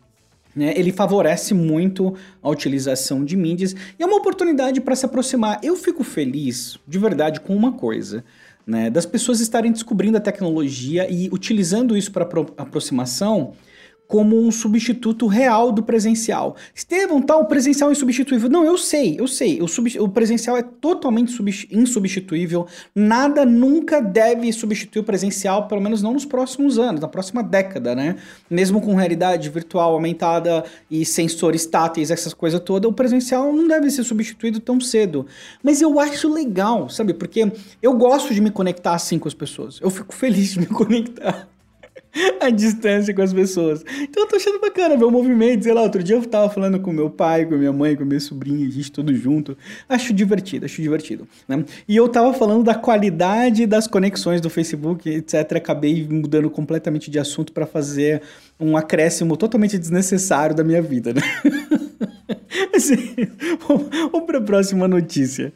né, 0.57 0.73
ele 0.77 0.93
favorece 0.93 1.53
muito 1.53 2.15
a 2.43 2.49
utilização 2.49 3.25
de 3.25 3.37
mídias 3.37 3.75
e 3.99 4.03
é 4.03 4.07
uma 4.07 4.17
oportunidade 4.17 4.81
para 4.81 4.97
se 4.97 5.05
aproximar. 5.05 5.59
Eu 5.63 5.77
fico 5.77 6.03
feliz, 6.03 6.79
de 6.87 6.99
verdade, 6.99 7.41
com 7.41 7.55
uma 7.55 7.73
coisa 7.73 8.25
né, 8.67 8.89
das 8.91 9.07
pessoas 9.07 9.41
estarem 9.41 9.71
descobrindo 9.73 10.17
a 10.17 10.21
tecnologia 10.21 11.11
e 11.11 11.29
utilizando 11.31 11.97
isso 11.97 12.11
para 12.11 12.25
aproximação 12.57 13.53
como 14.07 14.39
um 14.39 14.51
substituto 14.51 15.27
real 15.27 15.73
do 15.73 15.83
presencial. 15.83 16.57
Estevão, 16.75 17.23
tal, 17.23 17.39
tá, 17.39 17.45
o 17.45 17.49
presencial 17.49 17.91
é 17.91 17.93
insubstituível. 17.93 18.49
Não, 18.49 18.65
eu 18.65 18.77
sei, 18.77 19.19
eu 19.19 19.27
sei. 19.27 19.61
O, 19.61 20.05
o 20.05 20.09
presencial 20.09 20.57
é 20.57 20.63
totalmente 20.63 21.35
insubstituível. 21.71 22.67
Nada 22.95 23.45
nunca 23.45 24.01
deve 24.01 24.53
substituir 24.53 25.01
o 25.01 25.05
presencial, 25.05 25.69
pelo 25.69 25.81
menos 25.81 26.03
não 26.03 26.13
nos 26.13 26.25
próximos 26.25 26.79
anos, 26.79 27.01
na 27.01 27.09
próxima 27.09 27.43
década, 27.43 27.95
né? 27.95 28.17
Mesmo 28.51 28.81
com 28.81 28.95
realidade 28.95 29.49
virtual 29.49 29.95
aumentada 29.95 30.65
e 30.91 31.05
sensores 31.05 31.65
táteis, 31.67 32.11
essas 32.11 32.35
coisas 32.35 32.61
todas, 32.61 32.91
o 32.91 32.95
presencial 32.95 33.53
não 33.53 33.67
deve 33.67 33.91
ser 33.91 34.05
substituído 34.05 34.61
tão 34.61 34.81
cedo. 34.81 35.27
Mas 35.63 35.81
eu 35.81 35.99
acho 35.99 36.33
legal, 36.33 36.89
sabe? 36.91 37.15
Porque 37.15 37.51
eu 37.83 37.95
gosto 37.95 38.35
de 38.35 38.41
me 38.41 38.51
conectar 38.51 38.95
assim 38.95 39.19
com 39.19 39.29
as 39.29 39.35
pessoas. 39.35 39.81
Eu 39.81 39.91
fico 39.91 40.15
feliz 40.15 40.53
de 40.53 40.61
me 40.61 40.67
conectar 40.69 41.49
a 42.41 42.51
distância 42.51 43.13
com 43.13 43.23
as 43.23 43.33
pessoas. 43.33 43.85
Então 44.03 44.23
eu 44.23 44.29
tô 44.29 44.37
achando 44.37 44.61
bacana 44.61 44.97
ver 44.97 45.05
o 45.05 45.11
movimento, 45.11 45.65
sei 45.65 45.73
lá, 45.73 45.83
outro 45.83 46.03
dia 46.03 46.17
eu 46.17 46.25
tava 46.25 46.49
falando 46.49 46.79
com 46.81 46.93
meu 46.93 47.11
pai, 47.11 47.45
com 47.45 47.57
minha 47.57 47.73
mãe, 47.73 47.97
com 47.97 48.05
meu 48.05 48.21
sobrinho, 48.21 48.67
a 48.67 48.71
gente 48.71 48.91
tudo 48.91 49.15
junto. 49.15 49.57
Acho 49.89 50.13
divertido, 50.13 50.65
acho 50.65 50.81
divertido, 50.81 51.27
né? 51.49 51.65
E 51.89 51.97
eu 51.97 52.09
tava 52.09 52.33
falando 52.33 52.63
da 52.63 52.75
qualidade 52.75 53.67
das 53.67 53.87
conexões 53.87 54.41
do 54.41 54.49
Facebook, 54.49 55.09
etc. 55.09 55.57
Acabei 55.57 56.07
mudando 56.09 56.49
completamente 56.51 57.11
de 57.11 57.19
assunto 57.19 57.53
para 57.53 57.67
fazer 57.67 58.23
um 58.59 58.77
acréscimo 58.77 59.37
totalmente 59.37 59.77
desnecessário 59.77 60.55
da 60.55 60.63
minha 60.63 60.81
vida, 60.81 61.13
né? 61.13 61.23
assim, 62.75 63.15
vamos 63.67 64.27
para 64.27 64.39
a 64.39 64.43
próxima 64.43 64.87
notícia. 64.87 65.53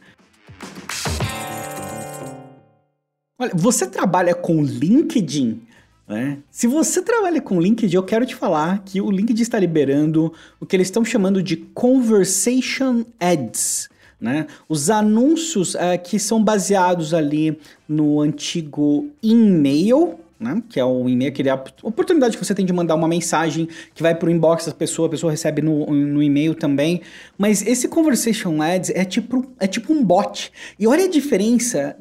Olha, 3.41 3.51
você 3.55 3.87
trabalha 3.87 4.35
com 4.35 4.61
LinkedIn? 4.61 5.68
Né? 6.09 6.39
Se 6.49 6.65
você 6.65 7.03
trabalha 7.03 7.39
com 7.39 7.61
LinkedIn, 7.61 7.95
eu 7.95 8.01
quero 8.01 8.25
te 8.25 8.35
falar 8.35 8.83
que 8.83 8.99
o 8.99 9.11
LinkedIn 9.11 9.43
está 9.43 9.59
liberando 9.59 10.33
o 10.59 10.65
que 10.65 10.75
eles 10.75 10.87
estão 10.87 11.05
chamando 11.05 11.43
de 11.43 11.55
Conversation 11.55 13.05
Ads. 13.19 13.89
Né? 14.19 14.47
Os 14.67 14.89
anúncios 14.89 15.75
uh, 15.75 15.79
que 16.03 16.17
são 16.17 16.43
baseados 16.43 17.13
ali 17.13 17.59
no 17.87 18.19
antigo 18.19 19.07
e-mail, 19.21 20.19
né? 20.39 20.63
Que 20.69 20.79
é 20.79 20.85
o 20.85 21.09
e-mail, 21.09 21.33
que 21.33 21.41
é 21.41 21.51
a 21.51 21.61
oportunidade 21.83 22.37
que 22.37 22.45
você 22.45 22.55
tem 22.55 22.65
de 22.65 22.71
mandar 22.71 22.95
uma 22.95 23.07
mensagem 23.07 23.67
que 23.93 24.01
vai 24.01 24.15
pro 24.15 24.31
inbox 24.31 24.67
da 24.67 24.71
pessoa, 24.71 25.07
a 25.07 25.11
pessoa 25.11 25.31
recebe 25.31 25.61
no, 25.61 25.85
no 25.87 26.23
e-mail 26.23 26.55
também. 26.55 27.01
Mas 27.37 27.65
esse 27.65 27.87
Conversation 27.89 28.61
Ads 28.61 28.91
é 28.91 29.03
tipo, 29.03 29.45
é 29.59 29.67
tipo 29.67 29.91
um 29.91 30.03
bot. 30.03 30.51
E 30.79 30.87
olha 30.87 31.05
a 31.05 31.09
diferença 31.09 31.97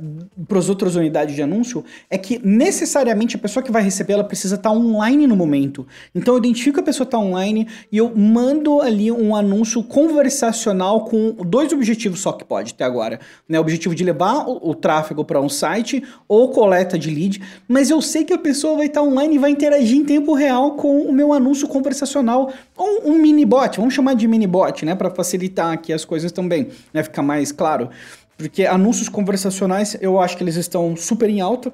para 0.47 0.59
as 0.59 0.69
outras 0.69 0.95
unidades 0.95 1.35
de 1.35 1.43
anúncio, 1.43 1.85
é 2.09 2.17
que 2.17 2.39
necessariamente 2.47 3.35
a 3.35 3.39
pessoa 3.39 3.63
que 3.63 3.73
vai 3.73 3.83
receber, 3.83 4.13
ela 4.13 4.25
precisa 4.25 4.55
estar 4.55 4.71
tá 4.71 4.75
online 4.75 5.27
no 5.27 5.35
momento. 5.35 5.87
Então 6.15 6.35
eu 6.35 6.39
identifico 6.39 6.79
a 6.79 6.83
pessoa 6.83 7.05
está 7.05 7.19
online 7.19 7.67
e 7.91 7.99
eu 7.99 8.15
mando 8.15 8.81
ali 8.81 9.11
um 9.11 9.35
anúncio 9.35 9.83
conversacional 9.83 11.05
com 11.07 11.33
dois 11.45 11.73
objetivos 11.73 12.21
só 12.21 12.33
que 12.33 12.45
pode 12.45 12.73
até 12.73 12.85
agora. 12.85 13.19
Né? 13.49 13.59
O 13.59 13.63
objetivo 13.63 13.95
de 13.95 14.05
levar 14.05 14.49
o, 14.49 14.71
o 14.71 14.75
tráfego 14.75 15.25
para 15.25 15.41
um 15.41 15.49
site 15.49 16.05
ou 16.29 16.51
coleta 16.51 16.99
de 16.99 17.11
lead, 17.11 17.43
mas 17.67 17.91
eu 17.91 18.01
sei 18.01 18.28
que 18.29 18.35
a 18.35 18.39
pessoa 18.39 18.77
vai 18.77 18.87
estar 18.87 19.01
online 19.01 19.37
e 19.37 19.39
vai 19.39 19.51
interagir 19.51 19.97
em 19.97 20.05
tempo 20.05 20.35
real 20.35 20.73
com 20.73 21.01
o 21.01 21.11
meu 21.11 21.33
anúncio 21.33 21.67
conversacional 21.67 22.53
ou 22.77 23.09
um 23.11 23.15
mini 23.15 23.47
bot, 23.47 23.79
vamos 23.79 23.95
chamar 23.95 24.15
de 24.15 24.29
mini 24.29 24.47
bot, 24.47 24.85
né, 24.85 24.95
para 24.95 25.11
facilitar 25.11 25.73
aqui 25.73 25.95
as 25.95 26.05
coisas 26.05 26.31
também, 26.31 26.69
né, 26.93 27.03
ficar 27.03 27.23
mais 27.23 27.51
claro. 27.51 27.89
Porque 28.37 28.67
anúncios 28.67 29.09
conversacionais, 29.09 29.97
eu 30.03 30.21
acho 30.21 30.37
que 30.37 30.45
eles 30.45 30.57
estão 30.57 30.95
super 30.95 31.31
em 31.31 31.41
alta. 31.41 31.73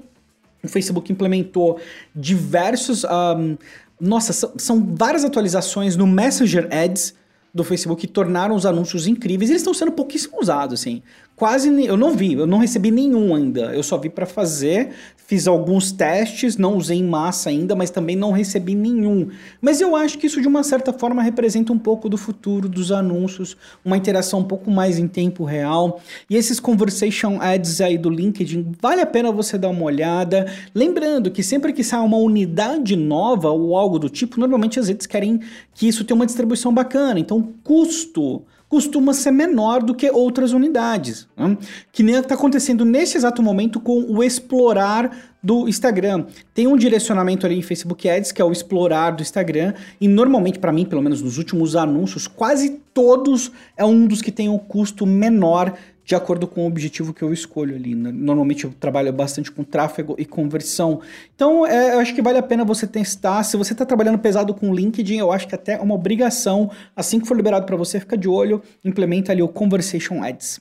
O 0.62 0.68
Facebook 0.68 1.10
implementou 1.10 1.80
diversos. 2.14 3.02
Um, 3.02 3.56
nossa, 4.00 4.32
são 4.56 4.94
várias 4.94 5.24
atualizações 5.24 5.96
no 5.96 6.06
Messenger 6.06 6.68
Ads 6.70 7.14
do 7.54 7.62
Facebook 7.62 8.00
que 8.00 8.12
tornaram 8.12 8.56
os 8.56 8.66
anúncios 8.66 9.06
incríveis. 9.06 9.48
Eles 9.48 9.62
estão 9.62 9.72
sendo 9.72 9.92
pouquíssimo 9.92 10.40
usados, 10.40 10.80
assim. 10.80 11.00
Quase 11.36 11.68
eu 11.84 11.96
não 11.96 12.12
vi, 12.12 12.34
eu 12.34 12.46
não 12.46 12.58
recebi 12.58 12.90
nenhum 12.90 13.34
ainda. 13.34 13.74
Eu 13.74 13.82
só 13.82 13.98
vi 13.98 14.08
para 14.08 14.24
fazer, 14.24 14.90
fiz 15.26 15.48
alguns 15.48 15.90
testes, 15.90 16.56
não 16.56 16.76
usei 16.76 16.98
em 16.98 17.04
massa 17.04 17.50
ainda, 17.50 17.74
mas 17.74 17.90
também 17.90 18.14
não 18.14 18.30
recebi 18.30 18.72
nenhum. 18.72 19.28
Mas 19.60 19.80
eu 19.80 19.96
acho 19.96 20.16
que 20.16 20.28
isso 20.28 20.40
de 20.40 20.46
uma 20.46 20.62
certa 20.62 20.92
forma 20.92 21.22
representa 21.22 21.72
um 21.72 21.78
pouco 21.78 22.08
do 22.08 22.16
futuro 22.16 22.68
dos 22.68 22.92
anúncios, 22.92 23.56
uma 23.84 23.96
interação 23.96 24.40
um 24.40 24.44
pouco 24.44 24.70
mais 24.70 24.96
em 24.96 25.08
tempo 25.08 25.42
real. 25.42 26.00
E 26.30 26.36
esses 26.36 26.60
conversation 26.60 27.40
ads 27.40 27.80
aí 27.80 27.98
do 27.98 28.10
LinkedIn, 28.10 28.72
vale 28.80 29.00
a 29.00 29.06
pena 29.06 29.32
você 29.32 29.58
dar 29.58 29.70
uma 29.70 29.84
olhada. 29.84 30.46
Lembrando 30.72 31.32
que 31.32 31.42
sempre 31.42 31.72
que 31.72 31.82
sai 31.82 31.98
uma 31.98 32.16
unidade 32.16 32.94
nova 32.94 33.50
ou 33.50 33.76
algo 33.76 33.98
do 33.98 34.08
tipo, 34.08 34.38
normalmente 34.38 34.78
as 34.78 34.86
redes 34.86 35.06
querem 35.06 35.40
que 35.74 35.88
isso 35.88 36.04
tenha 36.04 36.14
uma 36.14 36.26
distribuição 36.26 36.72
bacana. 36.72 37.18
Então, 37.18 37.43
custo 37.44 38.42
costuma 38.68 39.14
ser 39.14 39.30
menor 39.30 39.82
do 39.82 39.94
que 39.94 40.10
outras 40.10 40.52
unidades. 40.52 41.28
Né? 41.36 41.56
Que 41.92 42.02
nem 42.02 42.16
está 42.16 42.34
acontecendo 42.34 42.84
nesse 42.84 43.16
exato 43.16 43.42
momento 43.42 43.78
com 43.78 44.02
o 44.02 44.22
explorar 44.22 45.34
do 45.40 45.68
Instagram. 45.68 46.26
Tem 46.52 46.66
um 46.66 46.76
direcionamento 46.76 47.46
ali 47.46 47.56
em 47.56 47.62
Facebook 47.62 48.08
Ads, 48.08 48.32
que 48.32 48.42
é 48.42 48.44
o 48.44 48.50
explorar 48.50 49.12
do 49.12 49.22
Instagram, 49.22 49.74
e 50.00 50.08
normalmente, 50.08 50.58
para 50.58 50.72
mim, 50.72 50.84
pelo 50.86 51.02
menos 51.02 51.22
nos 51.22 51.38
últimos 51.38 51.76
anúncios, 51.76 52.26
quase 52.26 52.80
todos 52.92 53.52
é 53.76 53.84
um 53.84 54.06
dos 54.06 54.22
que 54.22 54.32
tem 54.32 54.48
um 54.48 54.58
custo 54.58 55.06
menor 55.06 55.74
de 56.04 56.14
acordo 56.14 56.46
com 56.46 56.64
o 56.64 56.66
objetivo 56.66 57.14
que 57.14 57.22
eu 57.22 57.32
escolho 57.32 57.74
ali. 57.74 57.94
Né? 57.94 58.12
Normalmente 58.12 58.64
eu 58.64 58.72
trabalho 58.78 59.12
bastante 59.12 59.50
com 59.50 59.64
tráfego 59.64 60.14
e 60.18 60.24
conversão. 60.24 61.00
Então, 61.34 61.66
é, 61.66 61.94
eu 61.94 61.98
acho 61.98 62.14
que 62.14 62.22
vale 62.22 62.38
a 62.38 62.42
pena 62.42 62.64
você 62.64 62.86
testar. 62.86 63.42
Se 63.42 63.56
você 63.56 63.72
está 63.72 63.86
trabalhando 63.86 64.18
pesado 64.18 64.52
com 64.54 64.74
LinkedIn, 64.74 65.16
eu 65.16 65.32
acho 65.32 65.48
que 65.48 65.54
até 65.54 65.74
é 65.74 65.80
uma 65.80 65.94
obrigação, 65.94 66.70
assim 66.94 67.18
que 67.18 67.26
for 67.26 67.36
liberado 67.36 67.64
para 67.64 67.76
você, 67.76 67.98
fica 67.98 68.16
de 68.16 68.28
olho, 68.28 68.62
implementa 68.84 69.32
ali 69.32 69.42
o 69.42 69.48
Conversation 69.48 70.22
Ads. 70.22 70.60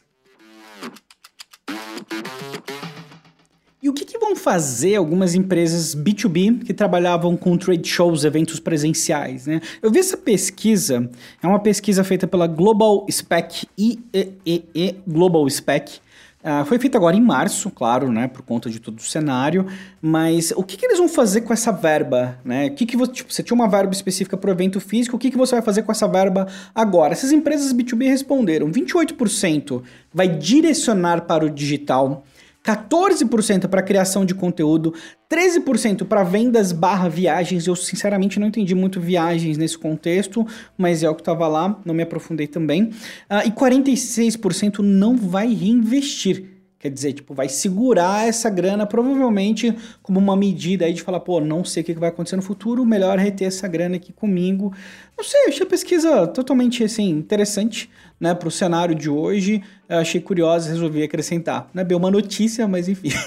E 3.84 3.90
o 3.90 3.94
que, 3.94 4.06
que, 4.06 4.18
vão 4.18 4.34
fazer 4.34 4.96
algumas 4.96 5.36
empresas 5.36 5.94
B2B 5.94 6.64
que 6.64 6.74
trabalhavam 6.74 7.36
com 7.36 7.58
trade 7.58 7.86
shows, 7.86 8.24
eventos 8.24 8.58
presenciais? 8.58 9.46
Né? 9.46 9.60
Eu 9.82 9.92
vi 9.92 10.00
essa 10.00 10.16
pesquisa, 10.16 11.10
é 11.42 11.46
uma 11.46 11.60
pesquisa 11.60 12.02
feita 12.02 12.26
pela 12.26 12.48
Global 12.48 13.06
Spec, 13.12 13.68
IEEE 13.78 15.02
Global 15.06 15.50
Spec, 15.50 16.00
Uh, 16.44 16.66
foi 16.66 16.78
feita 16.78 16.98
agora 16.98 17.16
em 17.16 17.22
março, 17.22 17.72
claro, 17.72 18.12
né, 18.12 18.28
por 18.28 18.42
conta 18.42 18.70
de 18.70 18.78
todo 18.78 18.98
o 18.98 19.02
cenário, 19.02 19.66
mas 20.02 20.52
o 20.52 20.62
que, 20.62 20.76
que 20.76 20.86
eles 20.86 20.98
vão 20.98 21.08
fazer 21.08 21.40
com 21.40 21.54
essa 21.54 21.72
verba, 21.72 22.38
né? 22.44 22.68
O 22.68 22.76
que 22.76 22.86
que 22.86 22.98
você, 22.98 23.14
tipo, 23.14 23.34
você 23.34 23.42
tinha 23.42 23.56
uma 23.56 23.70
verba 23.70 23.94
específica 23.94 24.36
para 24.36 24.50
o 24.50 24.54
evento 24.54 24.82
físico, 24.82 25.16
o 25.16 25.20
que, 25.20 25.32
que 25.32 25.38
você 25.38 25.56
vai 25.56 25.62
fazer 25.62 25.84
com 25.84 25.92
essa 25.94 26.06
verba 26.06 26.46
agora? 26.76 27.14
Essas 27.14 27.32
empresas 27.32 27.72
B2B 27.72 28.10
responderam, 28.10 28.70
28% 28.70 29.84
vai 30.14 30.28
direcionar 30.28 31.22
para 31.22 31.46
o 31.46 31.50
digital, 31.50 32.26
14% 32.64 33.68
para 33.68 33.82
criação 33.82 34.26
de 34.26 34.34
conteúdo, 34.34 34.94
13% 35.30 36.06
para 36.06 36.24
vendas 36.24 36.72
barra 36.72 37.10
viagens. 37.10 37.68
Eu 37.68 37.76
sinceramente 37.76 38.40
não 38.40 38.48
entendi 38.48 38.74
muito 38.74 39.02
viagens 39.02 39.58
nesse 39.58 39.78
contexto, 39.78 40.48
mas 40.78 41.04
é 41.04 41.10
o 41.10 41.16
que 41.16 41.22
estava 41.22 41.48
lá, 41.48 41.80
não 41.84 41.94
me 41.94 42.04
aprofundei 42.04 42.48
também. 42.48 42.84
Uh, 42.84 43.46
e 43.46 43.52
46% 43.52 44.80
não 44.80 45.18
vai 45.18 45.54
reinvestir. 45.54 46.54
Quer 46.84 46.90
dizer, 46.90 47.14
tipo, 47.14 47.34
vai 47.34 47.48
segurar 47.48 48.28
essa 48.28 48.50
grana, 48.50 48.86
provavelmente 48.86 49.74
como 50.02 50.20
uma 50.20 50.36
medida 50.36 50.84
aí 50.84 50.92
de 50.92 51.02
falar, 51.02 51.22
pô, 51.22 51.40
não 51.40 51.64
sei 51.64 51.82
o 51.82 51.86
que 51.86 51.94
vai 51.94 52.10
acontecer 52.10 52.36
no 52.36 52.42
futuro, 52.42 52.86
melhor 52.86 53.18
reter 53.18 53.48
essa 53.48 53.70
grana 53.70 53.96
aqui 53.96 54.12
comigo. 54.12 54.74
Não 55.18 55.24
sei, 55.24 55.48
achei 55.48 55.64
a 55.64 55.70
pesquisa 55.70 56.28
totalmente, 56.28 56.84
assim, 56.84 57.10
interessante, 57.10 57.90
né, 58.24 58.34
pro 58.34 58.50
cenário 58.50 58.96
de 58.96 59.10
hoje. 59.10 59.62
Eu 59.90 59.98
achei 59.98 60.22
curiosa, 60.22 60.70
resolvi 60.70 61.04
acrescentar. 61.04 61.70
Não 61.74 61.82
é 61.82 61.84
bem 61.84 61.98
uma 61.98 62.10
notícia, 62.10 62.66
mas 62.66 62.88
enfim. 62.88 63.10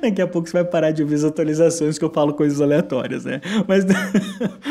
Daqui 0.00 0.22
a 0.22 0.26
pouco 0.26 0.48
você 0.48 0.54
vai 0.54 0.64
parar 0.64 0.90
de 0.90 1.02
ouvir 1.02 1.16
as 1.16 1.24
atualizações 1.24 1.98
que 1.98 2.04
eu 2.04 2.10
falo 2.10 2.32
coisas 2.32 2.62
aleatórias, 2.62 3.26
né? 3.26 3.42
Mas 3.68 3.84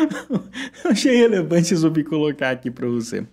achei 0.84 1.16
relevante 1.16 1.70
resolvi 1.70 2.04
colocar 2.04 2.50
aqui 2.50 2.72
para 2.72 2.88
você. 2.88 3.24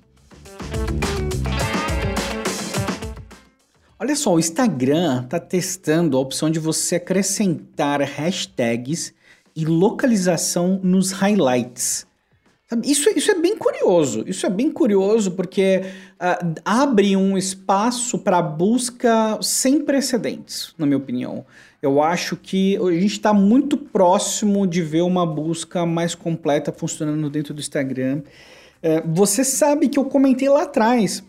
Olha 3.99 4.17
só, 4.17 4.35
o 4.35 4.39
Instagram 4.39 5.23
está 5.25 5.41
testando 5.41 6.19
a 6.19 6.21
opção 6.21 6.51
de 6.51 6.59
você 6.59 6.97
acrescentar 6.97 8.03
hashtags 8.03 9.15
e 9.57 9.65
localização 9.65 10.79
nos 10.83 11.13
highlights. 11.13 12.10
Isso, 12.85 13.11
isso 13.17 13.31
é 13.31 13.35
bem 13.35 13.57
curioso. 13.57 14.25
Isso 14.27 14.47
é 14.47 14.51
bem 14.51 14.71
curioso 14.71 15.33
porque 15.33 15.83
uh, 16.21 16.55
abre 16.65 17.17
um 17.17 17.37
espaço 17.37 18.19
para 18.19 18.41
busca 18.41 19.39
sem 19.43 19.81
precedentes, 19.81 20.73
na 20.79 20.87
minha 20.87 20.99
opinião. 20.99 21.45
Eu 21.83 22.01
acho 22.03 22.37
que 22.37 22.77
a 22.77 22.93
gente 22.93 23.13
está 23.13 23.33
muito 23.33 23.77
próximo 23.77 24.67
de 24.67 24.83
ver 24.83 25.03
uma 25.03 25.27
busca 25.27 25.85
mais 25.85 26.15
completa 26.15 26.71
funcionando 26.71 27.29
dentro 27.29 27.53
do 27.53 27.61
Instagram. 27.61 28.23
Uh, 28.83 29.03
você 29.13 29.43
sabe 29.43 29.89
que 29.89 29.99
eu 29.99 30.05
comentei 30.05 30.49
lá 30.49 30.63
atrás 30.63 31.25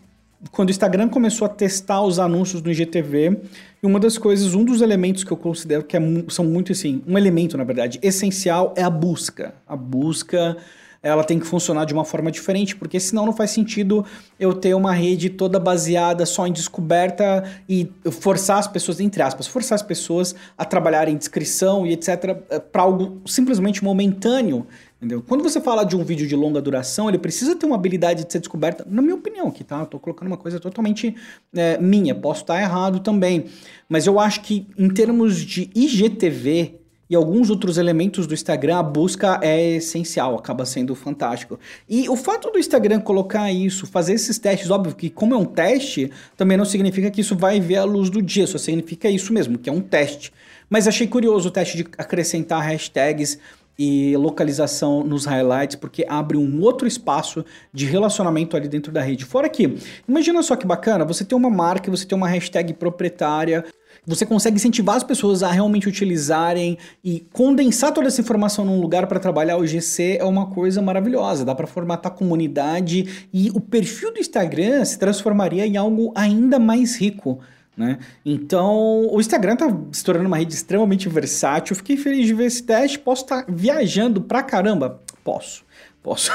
quando 0.50 0.68
o 0.68 0.72
Instagram 0.72 1.08
começou 1.08 1.46
a 1.46 1.48
testar 1.48 2.02
os 2.02 2.18
anúncios 2.18 2.62
no 2.62 2.70
IGTV, 2.70 3.38
e 3.82 3.86
uma 3.86 4.00
das 4.00 4.18
coisas, 4.18 4.54
um 4.54 4.64
dos 4.64 4.80
elementos 4.80 5.22
que 5.22 5.30
eu 5.30 5.36
considero 5.36 5.84
que 5.84 5.96
é, 5.96 6.00
são 6.28 6.44
muito 6.44 6.72
assim, 6.72 7.02
um 7.06 7.16
elemento, 7.16 7.56
na 7.56 7.64
verdade, 7.64 7.98
essencial 8.02 8.74
é 8.76 8.82
a 8.82 8.90
busca. 8.90 9.54
A 9.66 9.76
busca 9.76 10.56
ela 11.02 11.24
tem 11.24 11.38
que 11.38 11.46
funcionar 11.46 11.84
de 11.84 11.92
uma 11.92 12.04
forma 12.04 12.30
diferente, 12.30 12.76
porque 12.76 13.00
senão 13.00 13.26
não 13.26 13.32
faz 13.32 13.50
sentido 13.50 14.04
eu 14.38 14.54
ter 14.54 14.74
uma 14.74 14.92
rede 14.92 15.28
toda 15.28 15.58
baseada 15.58 16.24
só 16.24 16.46
em 16.46 16.52
descoberta 16.52 17.42
e 17.68 17.90
forçar 18.10 18.58
as 18.58 18.68
pessoas, 18.68 19.00
entre 19.00 19.20
aspas, 19.22 19.46
forçar 19.46 19.74
as 19.74 19.82
pessoas 19.82 20.34
a 20.56 20.64
trabalhar 20.64 21.08
em 21.08 21.16
descrição 21.16 21.86
e 21.86 21.92
etc, 21.92 22.44
eh, 22.50 22.58
para 22.60 22.82
algo 22.82 23.20
simplesmente 23.26 23.82
momentâneo. 23.82 24.66
Entendeu? 25.02 25.20
Quando 25.20 25.42
você 25.42 25.60
fala 25.60 25.82
de 25.82 25.96
um 25.96 26.04
vídeo 26.04 26.28
de 26.28 26.36
longa 26.36 26.62
duração, 26.62 27.08
ele 27.08 27.18
precisa 27.18 27.56
ter 27.56 27.66
uma 27.66 27.74
habilidade 27.74 28.24
de 28.24 28.32
ser 28.32 28.38
descoberta, 28.38 28.86
na 28.88 29.02
minha 29.02 29.16
opinião 29.16 29.48
aqui, 29.48 29.64
tá? 29.64 29.80
Eu 29.80 29.86
tô 29.86 29.98
colocando 29.98 30.28
uma 30.28 30.36
coisa 30.36 30.60
totalmente 30.60 31.16
é, 31.52 31.76
minha, 31.78 32.14
posso 32.14 32.42
estar 32.42 32.62
errado 32.62 33.00
também. 33.00 33.46
Mas 33.88 34.06
eu 34.06 34.20
acho 34.20 34.42
que 34.42 34.68
em 34.78 34.88
termos 34.88 35.38
de 35.38 35.68
IGTV, 35.74 36.81
e 37.12 37.14
alguns 37.14 37.50
outros 37.50 37.76
elementos 37.76 38.26
do 38.26 38.32
Instagram, 38.32 38.78
a 38.78 38.82
busca 38.82 39.38
é 39.42 39.72
essencial, 39.72 40.34
acaba 40.34 40.64
sendo 40.64 40.94
fantástico. 40.94 41.60
E 41.86 42.08
o 42.08 42.16
fato 42.16 42.50
do 42.50 42.58
Instagram 42.58 43.00
colocar 43.00 43.52
isso, 43.52 43.86
fazer 43.86 44.14
esses 44.14 44.38
testes, 44.38 44.70
óbvio 44.70 44.94
que 44.94 45.10
como 45.10 45.34
é 45.34 45.36
um 45.36 45.44
teste, 45.44 46.10
também 46.38 46.56
não 46.56 46.64
significa 46.64 47.10
que 47.10 47.20
isso 47.20 47.36
vai 47.36 47.60
ver 47.60 47.76
a 47.76 47.84
luz 47.84 48.08
do 48.08 48.22
dia, 48.22 48.46
só 48.46 48.56
significa 48.56 49.10
isso 49.10 49.30
mesmo, 49.30 49.58
que 49.58 49.68
é 49.68 49.72
um 49.72 49.82
teste. 49.82 50.32
Mas 50.70 50.88
achei 50.88 51.06
curioso 51.06 51.50
o 51.50 51.52
teste 51.52 51.76
de 51.76 51.86
acrescentar 51.98 52.62
hashtags 52.62 53.38
e 53.78 54.16
localização 54.16 55.04
nos 55.04 55.26
highlights, 55.26 55.76
porque 55.76 56.06
abre 56.08 56.38
um 56.38 56.62
outro 56.62 56.88
espaço 56.88 57.44
de 57.74 57.84
relacionamento 57.84 58.56
ali 58.56 58.68
dentro 58.68 58.90
da 58.90 59.02
rede. 59.02 59.26
Fora 59.26 59.50
que, 59.50 59.76
imagina 60.08 60.42
só 60.42 60.56
que 60.56 60.66
bacana, 60.66 61.04
você 61.04 61.26
tem 61.26 61.36
uma 61.36 61.50
marca, 61.50 61.90
você 61.90 62.06
tem 62.06 62.16
uma 62.16 62.28
hashtag 62.28 62.72
proprietária, 62.72 63.66
você 64.04 64.26
consegue 64.26 64.56
incentivar 64.56 64.96
as 64.96 65.04
pessoas 65.04 65.42
a 65.42 65.50
realmente 65.50 65.88
utilizarem 65.88 66.76
e 67.04 67.20
condensar 67.32 67.92
toda 67.92 68.08
essa 68.08 68.20
informação 68.20 68.64
num 68.64 68.80
lugar 68.80 69.06
para 69.06 69.20
trabalhar 69.20 69.56
o 69.58 69.66
GC 69.66 70.18
é 70.20 70.24
uma 70.24 70.46
coisa 70.46 70.82
maravilhosa. 70.82 71.44
Dá 71.44 71.54
para 71.54 71.68
formatar 71.68 72.12
comunidade 72.12 73.28
e 73.32 73.50
o 73.50 73.60
perfil 73.60 74.12
do 74.12 74.18
Instagram 74.18 74.84
se 74.84 74.98
transformaria 74.98 75.64
em 75.66 75.76
algo 75.76 76.12
ainda 76.16 76.58
mais 76.58 76.96
rico. 76.96 77.38
Né? 77.76 77.98
Então, 78.26 79.06
o 79.10 79.20
Instagram 79.20 79.56
tá 79.56 79.74
se 79.92 80.04
tornando 80.04 80.26
uma 80.26 80.36
rede 80.36 80.52
extremamente 80.52 81.08
versátil. 81.08 81.76
Fiquei 81.76 81.96
feliz 81.96 82.26
de 82.26 82.34
ver 82.34 82.46
esse 82.46 82.62
teste. 82.62 82.98
Posso 82.98 83.22
estar 83.22 83.44
tá 83.44 83.52
viajando 83.52 84.20
pra 84.20 84.42
caramba? 84.42 85.00
Posso. 85.22 85.64
Posso. 86.02 86.32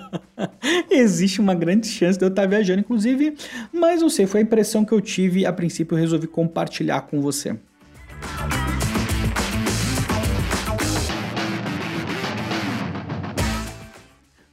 Existe 0.90 1.40
uma 1.40 1.54
grande 1.54 1.86
chance 1.86 2.18
de 2.18 2.24
eu 2.24 2.30
estar 2.30 2.46
viajando, 2.46 2.80
inclusive, 2.80 3.36
mas 3.72 4.00
não 4.00 4.08
sei, 4.08 4.26
foi 4.26 4.40
a 4.40 4.42
impressão 4.42 4.84
que 4.84 4.92
eu 4.92 5.00
tive. 5.00 5.44
A 5.44 5.52
princípio, 5.52 5.94
eu 5.94 6.00
resolvi 6.00 6.26
compartilhar 6.26 7.02
com 7.02 7.20
você. 7.20 7.56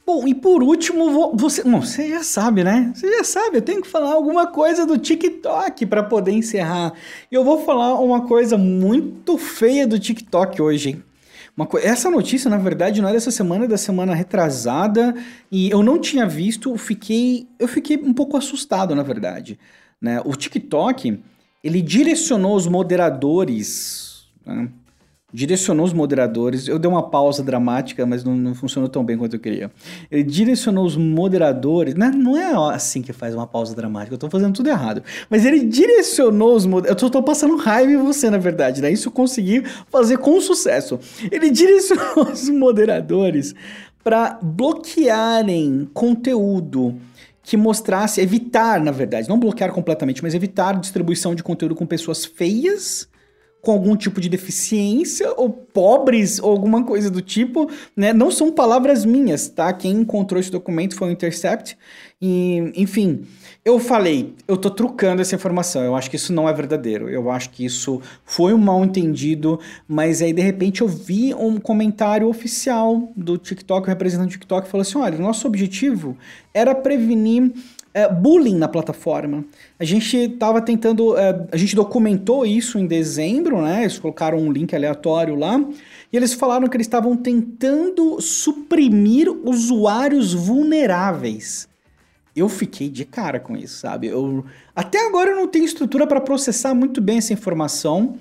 Bom, 0.04 0.26
e 0.26 0.34
por 0.34 0.62
último, 0.62 1.34
você, 1.34 1.62
bom, 1.62 1.80
você 1.80 2.08
já 2.08 2.22
sabe, 2.22 2.64
né? 2.64 2.92
Você 2.94 3.10
já 3.18 3.24
sabe, 3.24 3.58
eu 3.58 3.62
tenho 3.62 3.82
que 3.82 3.88
falar 3.88 4.12
alguma 4.12 4.46
coisa 4.46 4.84
do 4.86 4.98
TikTok 4.98 5.86
para 5.86 6.02
poder 6.02 6.32
encerrar. 6.32 6.92
Eu 7.30 7.44
vou 7.44 7.64
falar 7.64 7.94
uma 7.94 8.26
coisa 8.26 8.58
muito 8.58 9.38
feia 9.38 9.86
do 9.86 9.98
TikTok 9.98 10.60
hoje, 10.60 10.88
hein? 10.90 11.04
Uma 11.58 11.68
essa 11.82 12.08
notícia, 12.08 12.48
na 12.48 12.56
verdade, 12.56 13.02
não 13.02 13.08
é 13.08 13.12
dessa 13.12 13.32
semana, 13.32 13.64
é 13.64 13.68
da 13.68 13.76
semana 13.76 14.14
retrasada, 14.14 15.12
e 15.50 15.68
eu 15.68 15.82
não 15.82 16.00
tinha 16.00 16.24
visto, 16.24 16.76
fiquei, 16.76 17.48
eu 17.58 17.66
fiquei 17.66 17.96
um 17.96 18.14
pouco 18.14 18.36
assustado, 18.36 18.94
na 18.94 19.02
verdade. 19.02 19.58
Né? 20.00 20.22
O 20.24 20.36
TikTok, 20.36 21.20
ele 21.64 21.82
direcionou 21.82 22.54
os 22.54 22.68
moderadores 22.68 24.08
né? 24.48 24.68
Direcionou 25.32 25.84
os 25.84 25.92
moderadores. 25.92 26.68
Eu 26.68 26.78
dei 26.78 26.90
uma 26.90 27.10
pausa 27.10 27.42
dramática, 27.42 28.06
mas 28.06 28.24
não, 28.24 28.34
não, 28.34 28.54
funcionou 28.54 28.88
tão 28.88 29.04
bem 29.04 29.16
quanto 29.16 29.36
eu 29.36 29.40
queria. 29.40 29.70
Ele 30.10 30.22
direcionou 30.22 30.84
os 30.84 30.96
moderadores. 30.96 31.94
Não, 31.94 32.06
é, 32.06 32.10
não 32.10 32.36
é 32.36 32.74
assim 32.74 33.02
que 33.02 33.12
faz 33.12 33.34
uma 33.34 33.46
pausa 33.46 33.74
dramática, 33.74 34.14
eu 34.14 34.18
tô 34.18 34.30
fazendo 34.30 34.54
tudo 34.54 34.68
errado. 34.68 35.02
Mas 35.28 35.44
ele 35.44 35.60
direcionou 35.64 36.56
os 36.56 36.64
moderadores. 36.64 37.02
Eu 37.02 37.10
tô, 37.10 37.10
tô, 37.10 37.22
passando 37.22 37.56
raiva 37.56 37.92
em 37.92 37.96
você, 37.98 38.30
na 38.30 38.38
verdade, 38.38 38.80
né? 38.80 38.90
Isso 38.90 39.08
eu 39.08 39.12
consegui 39.12 39.62
fazer 39.90 40.18
com 40.18 40.40
sucesso. 40.40 40.98
Ele 41.30 41.50
direcionou 41.50 42.28
os 42.32 42.48
moderadores 42.48 43.54
para 44.02 44.38
bloquearem 44.40 45.88
conteúdo 45.92 46.96
que 47.42 47.56
mostrasse, 47.56 48.20
evitar, 48.20 48.80
na 48.80 48.90
verdade, 48.90 49.28
não 49.28 49.38
bloquear 49.38 49.72
completamente, 49.72 50.22
mas 50.22 50.34
evitar 50.34 50.78
distribuição 50.78 51.34
de 51.34 51.42
conteúdo 51.42 51.74
com 51.74 51.86
pessoas 51.86 52.24
feias 52.24 53.08
com 53.68 53.72
algum 53.72 53.94
tipo 53.94 54.18
de 54.18 54.30
deficiência 54.30 55.30
ou 55.36 55.50
pobres 55.50 56.38
ou 56.42 56.50
alguma 56.50 56.82
coisa 56.84 57.10
do 57.10 57.20
tipo, 57.20 57.70
né? 57.94 58.14
Não 58.14 58.30
são 58.30 58.50
palavras 58.50 59.04
minhas, 59.04 59.46
tá? 59.46 59.70
Quem 59.74 59.92
encontrou 59.92 60.40
esse 60.40 60.50
documento 60.50 60.96
foi 60.96 61.08
o 61.08 61.10
Intercept. 61.10 61.76
E, 62.18 62.72
enfim, 62.74 63.26
eu 63.62 63.78
falei, 63.78 64.34
eu 64.48 64.56
tô 64.56 64.70
trucando 64.70 65.20
essa 65.20 65.34
informação. 65.34 65.84
Eu 65.84 65.94
acho 65.94 66.08
que 66.08 66.16
isso 66.16 66.32
não 66.32 66.48
é 66.48 66.52
verdadeiro. 66.54 67.10
Eu 67.10 67.30
acho 67.30 67.50
que 67.50 67.62
isso 67.62 68.00
foi 68.24 68.54
um 68.54 68.58
mal 68.58 68.82
entendido, 68.82 69.60
mas 69.86 70.22
aí 70.22 70.32
de 70.32 70.40
repente 70.40 70.80
eu 70.80 70.88
vi 70.88 71.34
um 71.34 71.60
comentário 71.60 72.26
oficial 72.26 73.12
do 73.14 73.36
TikTok, 73.36 73.86
o 73.86 73.90
representante 73.90 74.30
do 74.30 74.32
TikTok 74.32 74.66
falou 74.66 74.80
assim: 74.80 74.96
"Olha, 74.96 75.18
nosso 75.18 75.46
objetivo 75.46 76.16
era 76.54 76.74
prevenir 76.74 77.52
é, 77.92 78.08
bullying 78.08 78.56
na 78.56 78.68
plataforma. 78.68 79.44
A 79.78 79.84
gente 79.84 80.16
estava 80.16 80.60
tentando, 80.60 81.16
é, 81.16 81.46
a 81.50 81.56
gente 81.56 81.74
documentou 81.74 82.44
isso 82.44 82.78
em 82.78 82.86
dezembro, 82.86 83.62
né? 83.62 83.82
Eles 83.82 83.98
colocaram 83.98 84.38
um 84.38 84.52
link 84.52 84.74
aleatório 84.74 85.34
lá 85.34 85.58
e 86.12 86.16
eles 86.16 86.34
falaram 86.34 86.68
que 86.68 86.76
eles 86.76 86.86
estavam 86.86 87.16
tentando 87.16 88.20
suprimir 88.20 89.28
usuários 89.44 90.34
vulneráveis. 90.34 91.68
Eu 92.34 92.48
fiquei 92.48 92.88
de 92.88 93.04
cara 93.04 93.40
com 93.40 93.56
isso, 93.56 93.78
sabe? 93.78 94.06
Eu, 94.06 94.44
até 94.74 95.04
agora 95.06 95.30
eu 95.30 95.36
não 95.36 95.48
tenho 95.48 95.64
estrutura 95.64 96.06
para 96.06 96.20
processar 96.20 96.72
muito 96.72 97.00
bem 97.00 97.18
essa 97.18 97.32
informação 97.32 98.16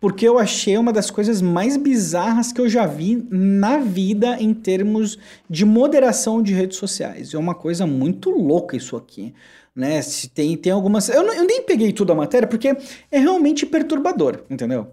porque 0.00 0.26
eu 0.26 0.38
achei 0.38 0.76
uma 0.78 0.92
das 0.92 1.10
coisas 1.10 1.42
mais 1.42 1.76
bizarras 1.76 2.52
que 2.52 2.60
eu 2.60 2.68
já 2.68 2.86
vi 2.86 3.26
na 3.30 3.78
vida 3.78 4.36
em 4.40 4.54
termos 4.54 5.18
de 5.50 5.64
moderação 5.64 6.42
de 6.42 6.54
redes 6.54 6.76
sociais. 6.76 7.34
É 7.34 7.38
uma 7.38 7.54
coisa 7.54 7.86
muito 7.86 8.30
louca 8.30 8.76
isso 8.76 8.96
aqui. 8.96 9.34
Né? 9.74 10.00
Se 10.02 10.28
tem, 10.28 10.56
tem 10.56 10.72
algumas. 10.72 11.08
Eu, 11.08 11.22
eu 11.32 11.44
nem 11.44 11.62
peguei 11.62 11.92
tudo 11.92 12.12
a 12.12 12.14
matéria 12.14 12.48
porque 12.48 12.76
é 13.10 13.18
realmente 13.18 13.64
perturbador, 13.66 14.40
entendeu? 14.50 14.88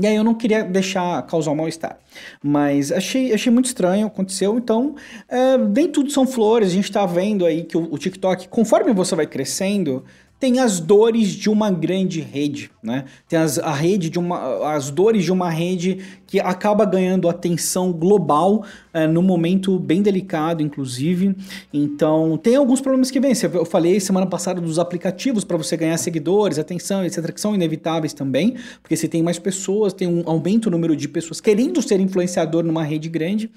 E 0.00 0.06
aí 0.06 0.14
eu 0.14 0.22
não 0.22 0.34
queria 0.34 0.62
deixar 0.62 1.20
causar 1.26 1.54
mal-estar. 1.54 1.98
Mas 2.42 2.92
achei, 2.92 3.32
achei 3.32 3.52
muito 3.52 3.66
estranho, 3.66 4.06
aconteceu. 4.06 4.56
Então, 4.56 4.94
é, 5.28 5.58
nem 5.58 5.88
tudo 5.88 6.10
são 6.10 6.26
flores. 6.26 6.68
A 6.68 6.72
gente 6.72 6.90
tá 6.90 7.04
vendo 7.04 7.44
aí 7.44 7.64
que 7.64 7.76
o, 7.76 7.92
o 7.92 7.98
TikTok, 7.98 8.48
conforme 8.48 8.92
você 8.92 9.16
vai 9.16 9.26
crescendo, 9.26 10.04
tem 10.38 10.60
as 10.60 10.78
dores 10.78 11.28
de 11.30 11.50
uma 11.50 11.70
grande 11.70 12.20
rede, 12.20 12.70
né? 12.82 13.04
Tem 13.28 13.38
as, 13.38 13.58
a 13.58 13.72
rede 13.72 14.08
de 14.08 14.18
uma, 14.18 14.72
as 14.72 14.90
dores 14.90 15.24
de 15.24 15.32
uma 15.32 15.50
rede 15.50 15.98
que 16.28 16.38
acaba 16.38 16.84
ganhando 16.84 17.28
atenção 17.28 17.90
global 17.90 18.64
é, 18.92 19.06
no 19.06 19.22
momento 19.22 19.78
bem 19.78 20.02
delicado, 20.02 20.62
inclusive. 20.62 21.34
Então, 21.72 22.36
tem 22.36 22.54
alguns 22.54 22.80
problemas 22.82 23.10
que 23.10 23.18
vêm. 23.18 23.32
Eu 23.54 23.64
falei 23.64 23.98
semana 23.98 24.26
passada 24.26 24.60
dos 24.60 24.78
aplicativos 24.78 25.42
para 25.42 25.56
você 25.56 25.76
ganhar 25.76 25.96
seguidores, 25.96 26.58
atenção, 26.58 27.04
etc., 27.04 27.32
que 27.32 27.40
são 27.40 27.54
inevitáveis 27.54 28.12
também, 28.12 28.56
porque 28.82 28.94
você 28.94 29.08
tem 29.08 29.22
mais 29.22 29.38
pessoas, 29.38 29.94
tem 29.94 30.06
um 30.06 30.22
aumento 30.26 30.70
no 30.70 30.76
número 30.76 30.94
de 30.94 31.08
pessoas 31.08 31.40
querendo 31.40 31.80
ser 31.80 31.98
influenciador 31.98 32.62
numa 32.62 32.84
rede 32.84 33.08
grande. 33.08 33.50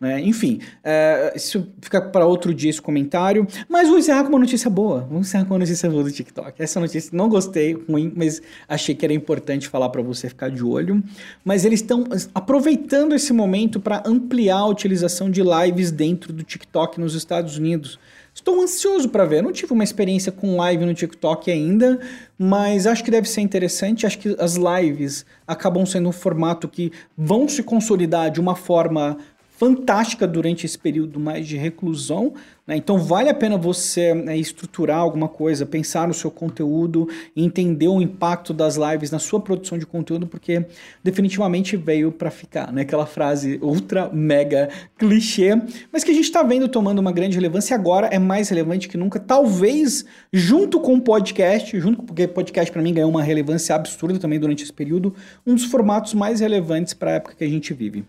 Né? 0.00 0.20
Enfim, 0.20 0.60
é, 0.82 1.32
isso 1.34 1.68
fica 1.80 2.00
para 2.00 2.26
outro 2.26 2.52
dia 2.52 2.70
esse 2.70 2.82
comentário. 2.82 3.46
Mas 3.68 3.88
vou 3.88 3.98
encerrar 3.98 4.24
com 4.24 4.30
uma 4.30 4.40
notícia 4.40 4.68
boa. 4.68 5.06
Vamos 5.08 5.28
encerrar 5.28 5.44
com 5.44 5.54
uma 5.54 5.60
notícia 5.60 5.88
boa 5.88 6.02
do 6.02 6.10
TikTok. 6.10 6.60
Essa 6.60 6.80
notícia 6.80 7.10
não 7.12 7.28
gostei, 7.28 7.74
ruim, 7.88 8.12
mas 8.16 8.42
achei 8.68 8.96
que 8.96 9.04
era 9.04 9.14
importante 9.14 9.68
falar 9.68 9.90
para 9.90 10.02
você 10.02 10.28
ficar 10.28 10.50
de 10.50 10.64
olho. 10.64 11.00
Mas 11.44 11.64
eles 11.64 11.80
estão 11.80 12.04
aproveitando 12.34 13.14
esse 13.14 13.32
momento 13.32 13.80
para 13.80 14.02
ampliar 14.06 14.58
a 14.58 14.66
utilização 14.66 15.30
de 15.30 15.42
lives 15.42 15.90
dentro 15.90 16.32
do 16.32 16.42
TikTok 16.42 17.00
nos 17.00 17.14
Estados 17.14 17.56
Unidos. 17.58 17.98
Estou 18.36 18.60
ansioso 18.60 19.08
para 19.08 19.24
ver. 19.24 19.42
Não 19.42 19.50
tive 19.50 19.72
uma 19.72 19.82
experiência 19.82 20.30
com 20.30 20.56
live 20.56 20.84
no 20.84 20.92
TikTok 20.92 21.50
ainda, 21.50 21.98
mas 22.38 22.86
acho 22.86 23.02
que 23.02 23.10
deve 23.10 23.26
ser 23.26 23.40
interessante. 23.40 24.06
Acho 24.06 24.18
que 24.18 24.36
as 24.38 24.56
lives 24.56 25.24
acabam 25.46 25.86
sendo 25.86 26.10
um 26.10 26.12
formato 26.12 26.68
que 26.68 26.92
vão 27.16 27.48
se 27.48 27.62
consolidar 27.62 28.30
de 28.30 28.38
uma 28.38 28.54
forma 28.54 29.16
fantástica 29.56 30.26
durante 30.26 30.66
esse 30.66 30.78
período 30.78 31.18
mais 31.18 31.46
de 31.46 31.56
reclusão. 31.56 32.34
Né? 32.66 32.76
Então 32.76 32.98
vale 32.98 33.28
a 33.28 33.34
pena 33.34 33.56
você 33.56 34.12
né, 34.12 34.36
estruturar 34.36 34.98
alguma 34.98 35.28
coisa, 35.28 35.64
pensar 35.64 36.06
no 36.06 36.14
seu 36.14 36.30
conteúdo, 36.30 37.08
entender 37.34 37.88
o 37.88 38.00
impacto 38.00 38.52
das 38.52 38.76
lives 38.76 39.10
na 39.10 39.18
sua 39.18 39.40
produção 39.40 39.78
de 39.78 39.86
conteúdo, 39.86 40.26
porque 40.26 40.66
definitivamente 41.02 41.76
veio 41.76 42.12
para 42.12 42.30
ficar, 42.30 42.72
né? 42.72 42.82
Aquela 42.82 43.06
frase 43.06 43.58
ultra 43.62 44.10
mega 44.10 44.68
clichê, 44.98 45.60
mas 45.92 46.04
que 46.04 46.10
a 46.10 46.14
gente 46.14 46.24
está 46.24 46.42
vendo 46.42 46.68
tomando 46.68 46.98
uma 46.98 47.12
grande 47.12 47.36
relevância 47.36 47.74
agora 47.74 48.08
é 48.08 48.18
mais 48.18 48.48
relevante 48.48 48.88
que 48.88 48.96
nunca. 48.96 49.18
Talvez 49.18 50.04
junto 50.32 50.80
com 50.80 50.94
o 50.96 51.00
podcast, 51.00 51.78
junto 51.80 52.02
porque 52.02 52.26
podcast 52.26 52.70
para 52.70 52.82
mim 52.82 52.92
ganhou 52.92 53.10
uma 53.10 53.22
relevância 53.22 53.74
absurda 53.74 54.18
também 54.18 54.38
durante 54.38 54.64
esse 54.64 54.72
período, 54.72 55.14
um 55.46 55.54
dos 55.54 55.64
formatos 55.64 56.14
mais 56.14 56.40
relevantes 56.40 56.92
para 56.92 57.12
a 57.12 57.14
época 57.14 57.36
que 57.36 57.44
a 57.44 57.48
gente 57.48 57.72
vive. 57.72 58.04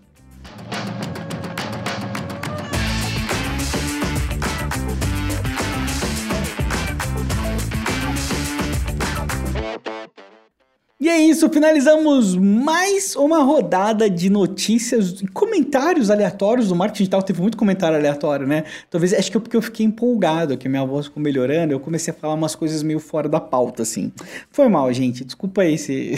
É 11.17 11.21
isso, 11.21 11.49
finalizamos 11.49 12.35
mais 12.35 13.15
uma 13.15 13.41
rodada 13.41 14.07
de 14.07 14.29
notícias 14.29 15.19
e 15.19 15.27
comentários 15.27 16.11
aleatórios 16.11 16.67
do 16.67 16.75
marketing 16.75 17.05
digital. 17.05 17.23
Teve 17.23 17.41
muito 17.41 17.57
comentário 17.57 17.97
aleatório, 17.97 18.45
né? 18.45 18.65
Talvez 18.87 19.15
acho 19.15 19.31
que 19.31 19.37
é 19.37 19.39
porque 19.39 19.57
eu 19.57 19.61
fiquei 19.61 19.83
empolgado, 19.83 20.55
que 20.55 20.69
minha 20.69 20.85
voz 20.85 21.07
ficou 21.07 21.21
melhorando, 21.21 21.73
eu 21.73 21.79
comecei 21.79 22.13
a 22.13 22.15
falar 22.15 22.35
umas 22.35 22.53
coisas 22.53 22.83
meio 22.83 22.99
fora 22.99 23.27
da 23.27 23.39
pauta, 23.39 23.81
assim. 23.81 24.11
Foi 24.51 24.67
mal, 24.67 24.93
gente. 24.93 25.25
Desculpa 25.25 25.63
aí 25.63 25.75
se, 25.79 26.13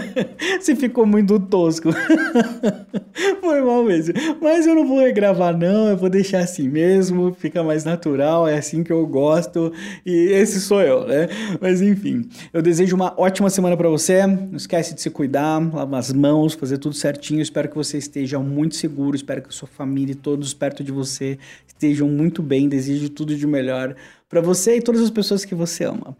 se 0.62 0.74
ficou 0.74 1.04
muito 1.04 1.38
tosco. 1.38 1.90
Foi 3.42 3.60
mal 3.60 3.84
mesmo. 3.84 4.14
Mas 4.40 4.66
eu 4.66 4.74
não 4.74 4.86
vou 4.86 5.00
regravar, 5.00 5.56
não. 5.56 5.88
Eu 5.88 5.96
vou 5.96 6.08
deixar 6.08 6.38
assim 6.38 6.68
mesmo. 6.68 7.34
Fica 7.38 7.62
mais 7.62 7.84
natural. 7.84 8.48
É 8.48 8.56
assim 8.56 8.82
que 8.82 8.92
eu 8.92 9.06
gosto. 9.06 9.72
E 10.06 10.32
esse 10.32 10.58
sou 10.60 10.80
eu, 10.80 11.06
né? 11.06 11.28
Mas 11.60 11.82
enfim, 11.82 12.26
eu 12.52 12.62
desejo 12.62 12.96
uma 12.96 13.12
ótima 13.18 13.50
semana 13.50 13.76
para 13.76 13.88
você 13.90 14.14
não 14.46 14.56
esquece 14.56 14.94
de 14.94 15.00
se 15.00 15.10
cuidar, 15.10 15.58
lavar 15.74 16.00
as 16.00 16.12
mãos, 16.12 16.54
fazer 16.54 16.78
tudo 16.78 16.94
certinho. 16.94 17.40
Espero 17.40 17.68
que 17.68 17.76
você 17.76 17.98
esteja 17.98 18.38
muito 18.38 18.76
seguro, 18.76 19.16
espero 19.16 19.42
que 19.42 19.54
sua 19.54 19.68
família 19.68 20.12
e 20.12 20.16
todos 20.16 20.54
perto 20.54 20.84
de 20.84 20.92
você 20.92 21.38
estejam 21.66 22.08
muito 22.08 22.42
bem. 22.42 22.68
Desejo 22.68 23.08
tudo 23.08 23.34
de 23.36 23.46
melhor 23.46 23.94
para 24.28 24.40
você 24.40 24.76
e 24.76 24.82
todas 24.82 25.02
as 25.02 25.10
pessoas 25.10 25.44
que 25.44 25.54
você 25.54 25.84
ama. 25.84 26.16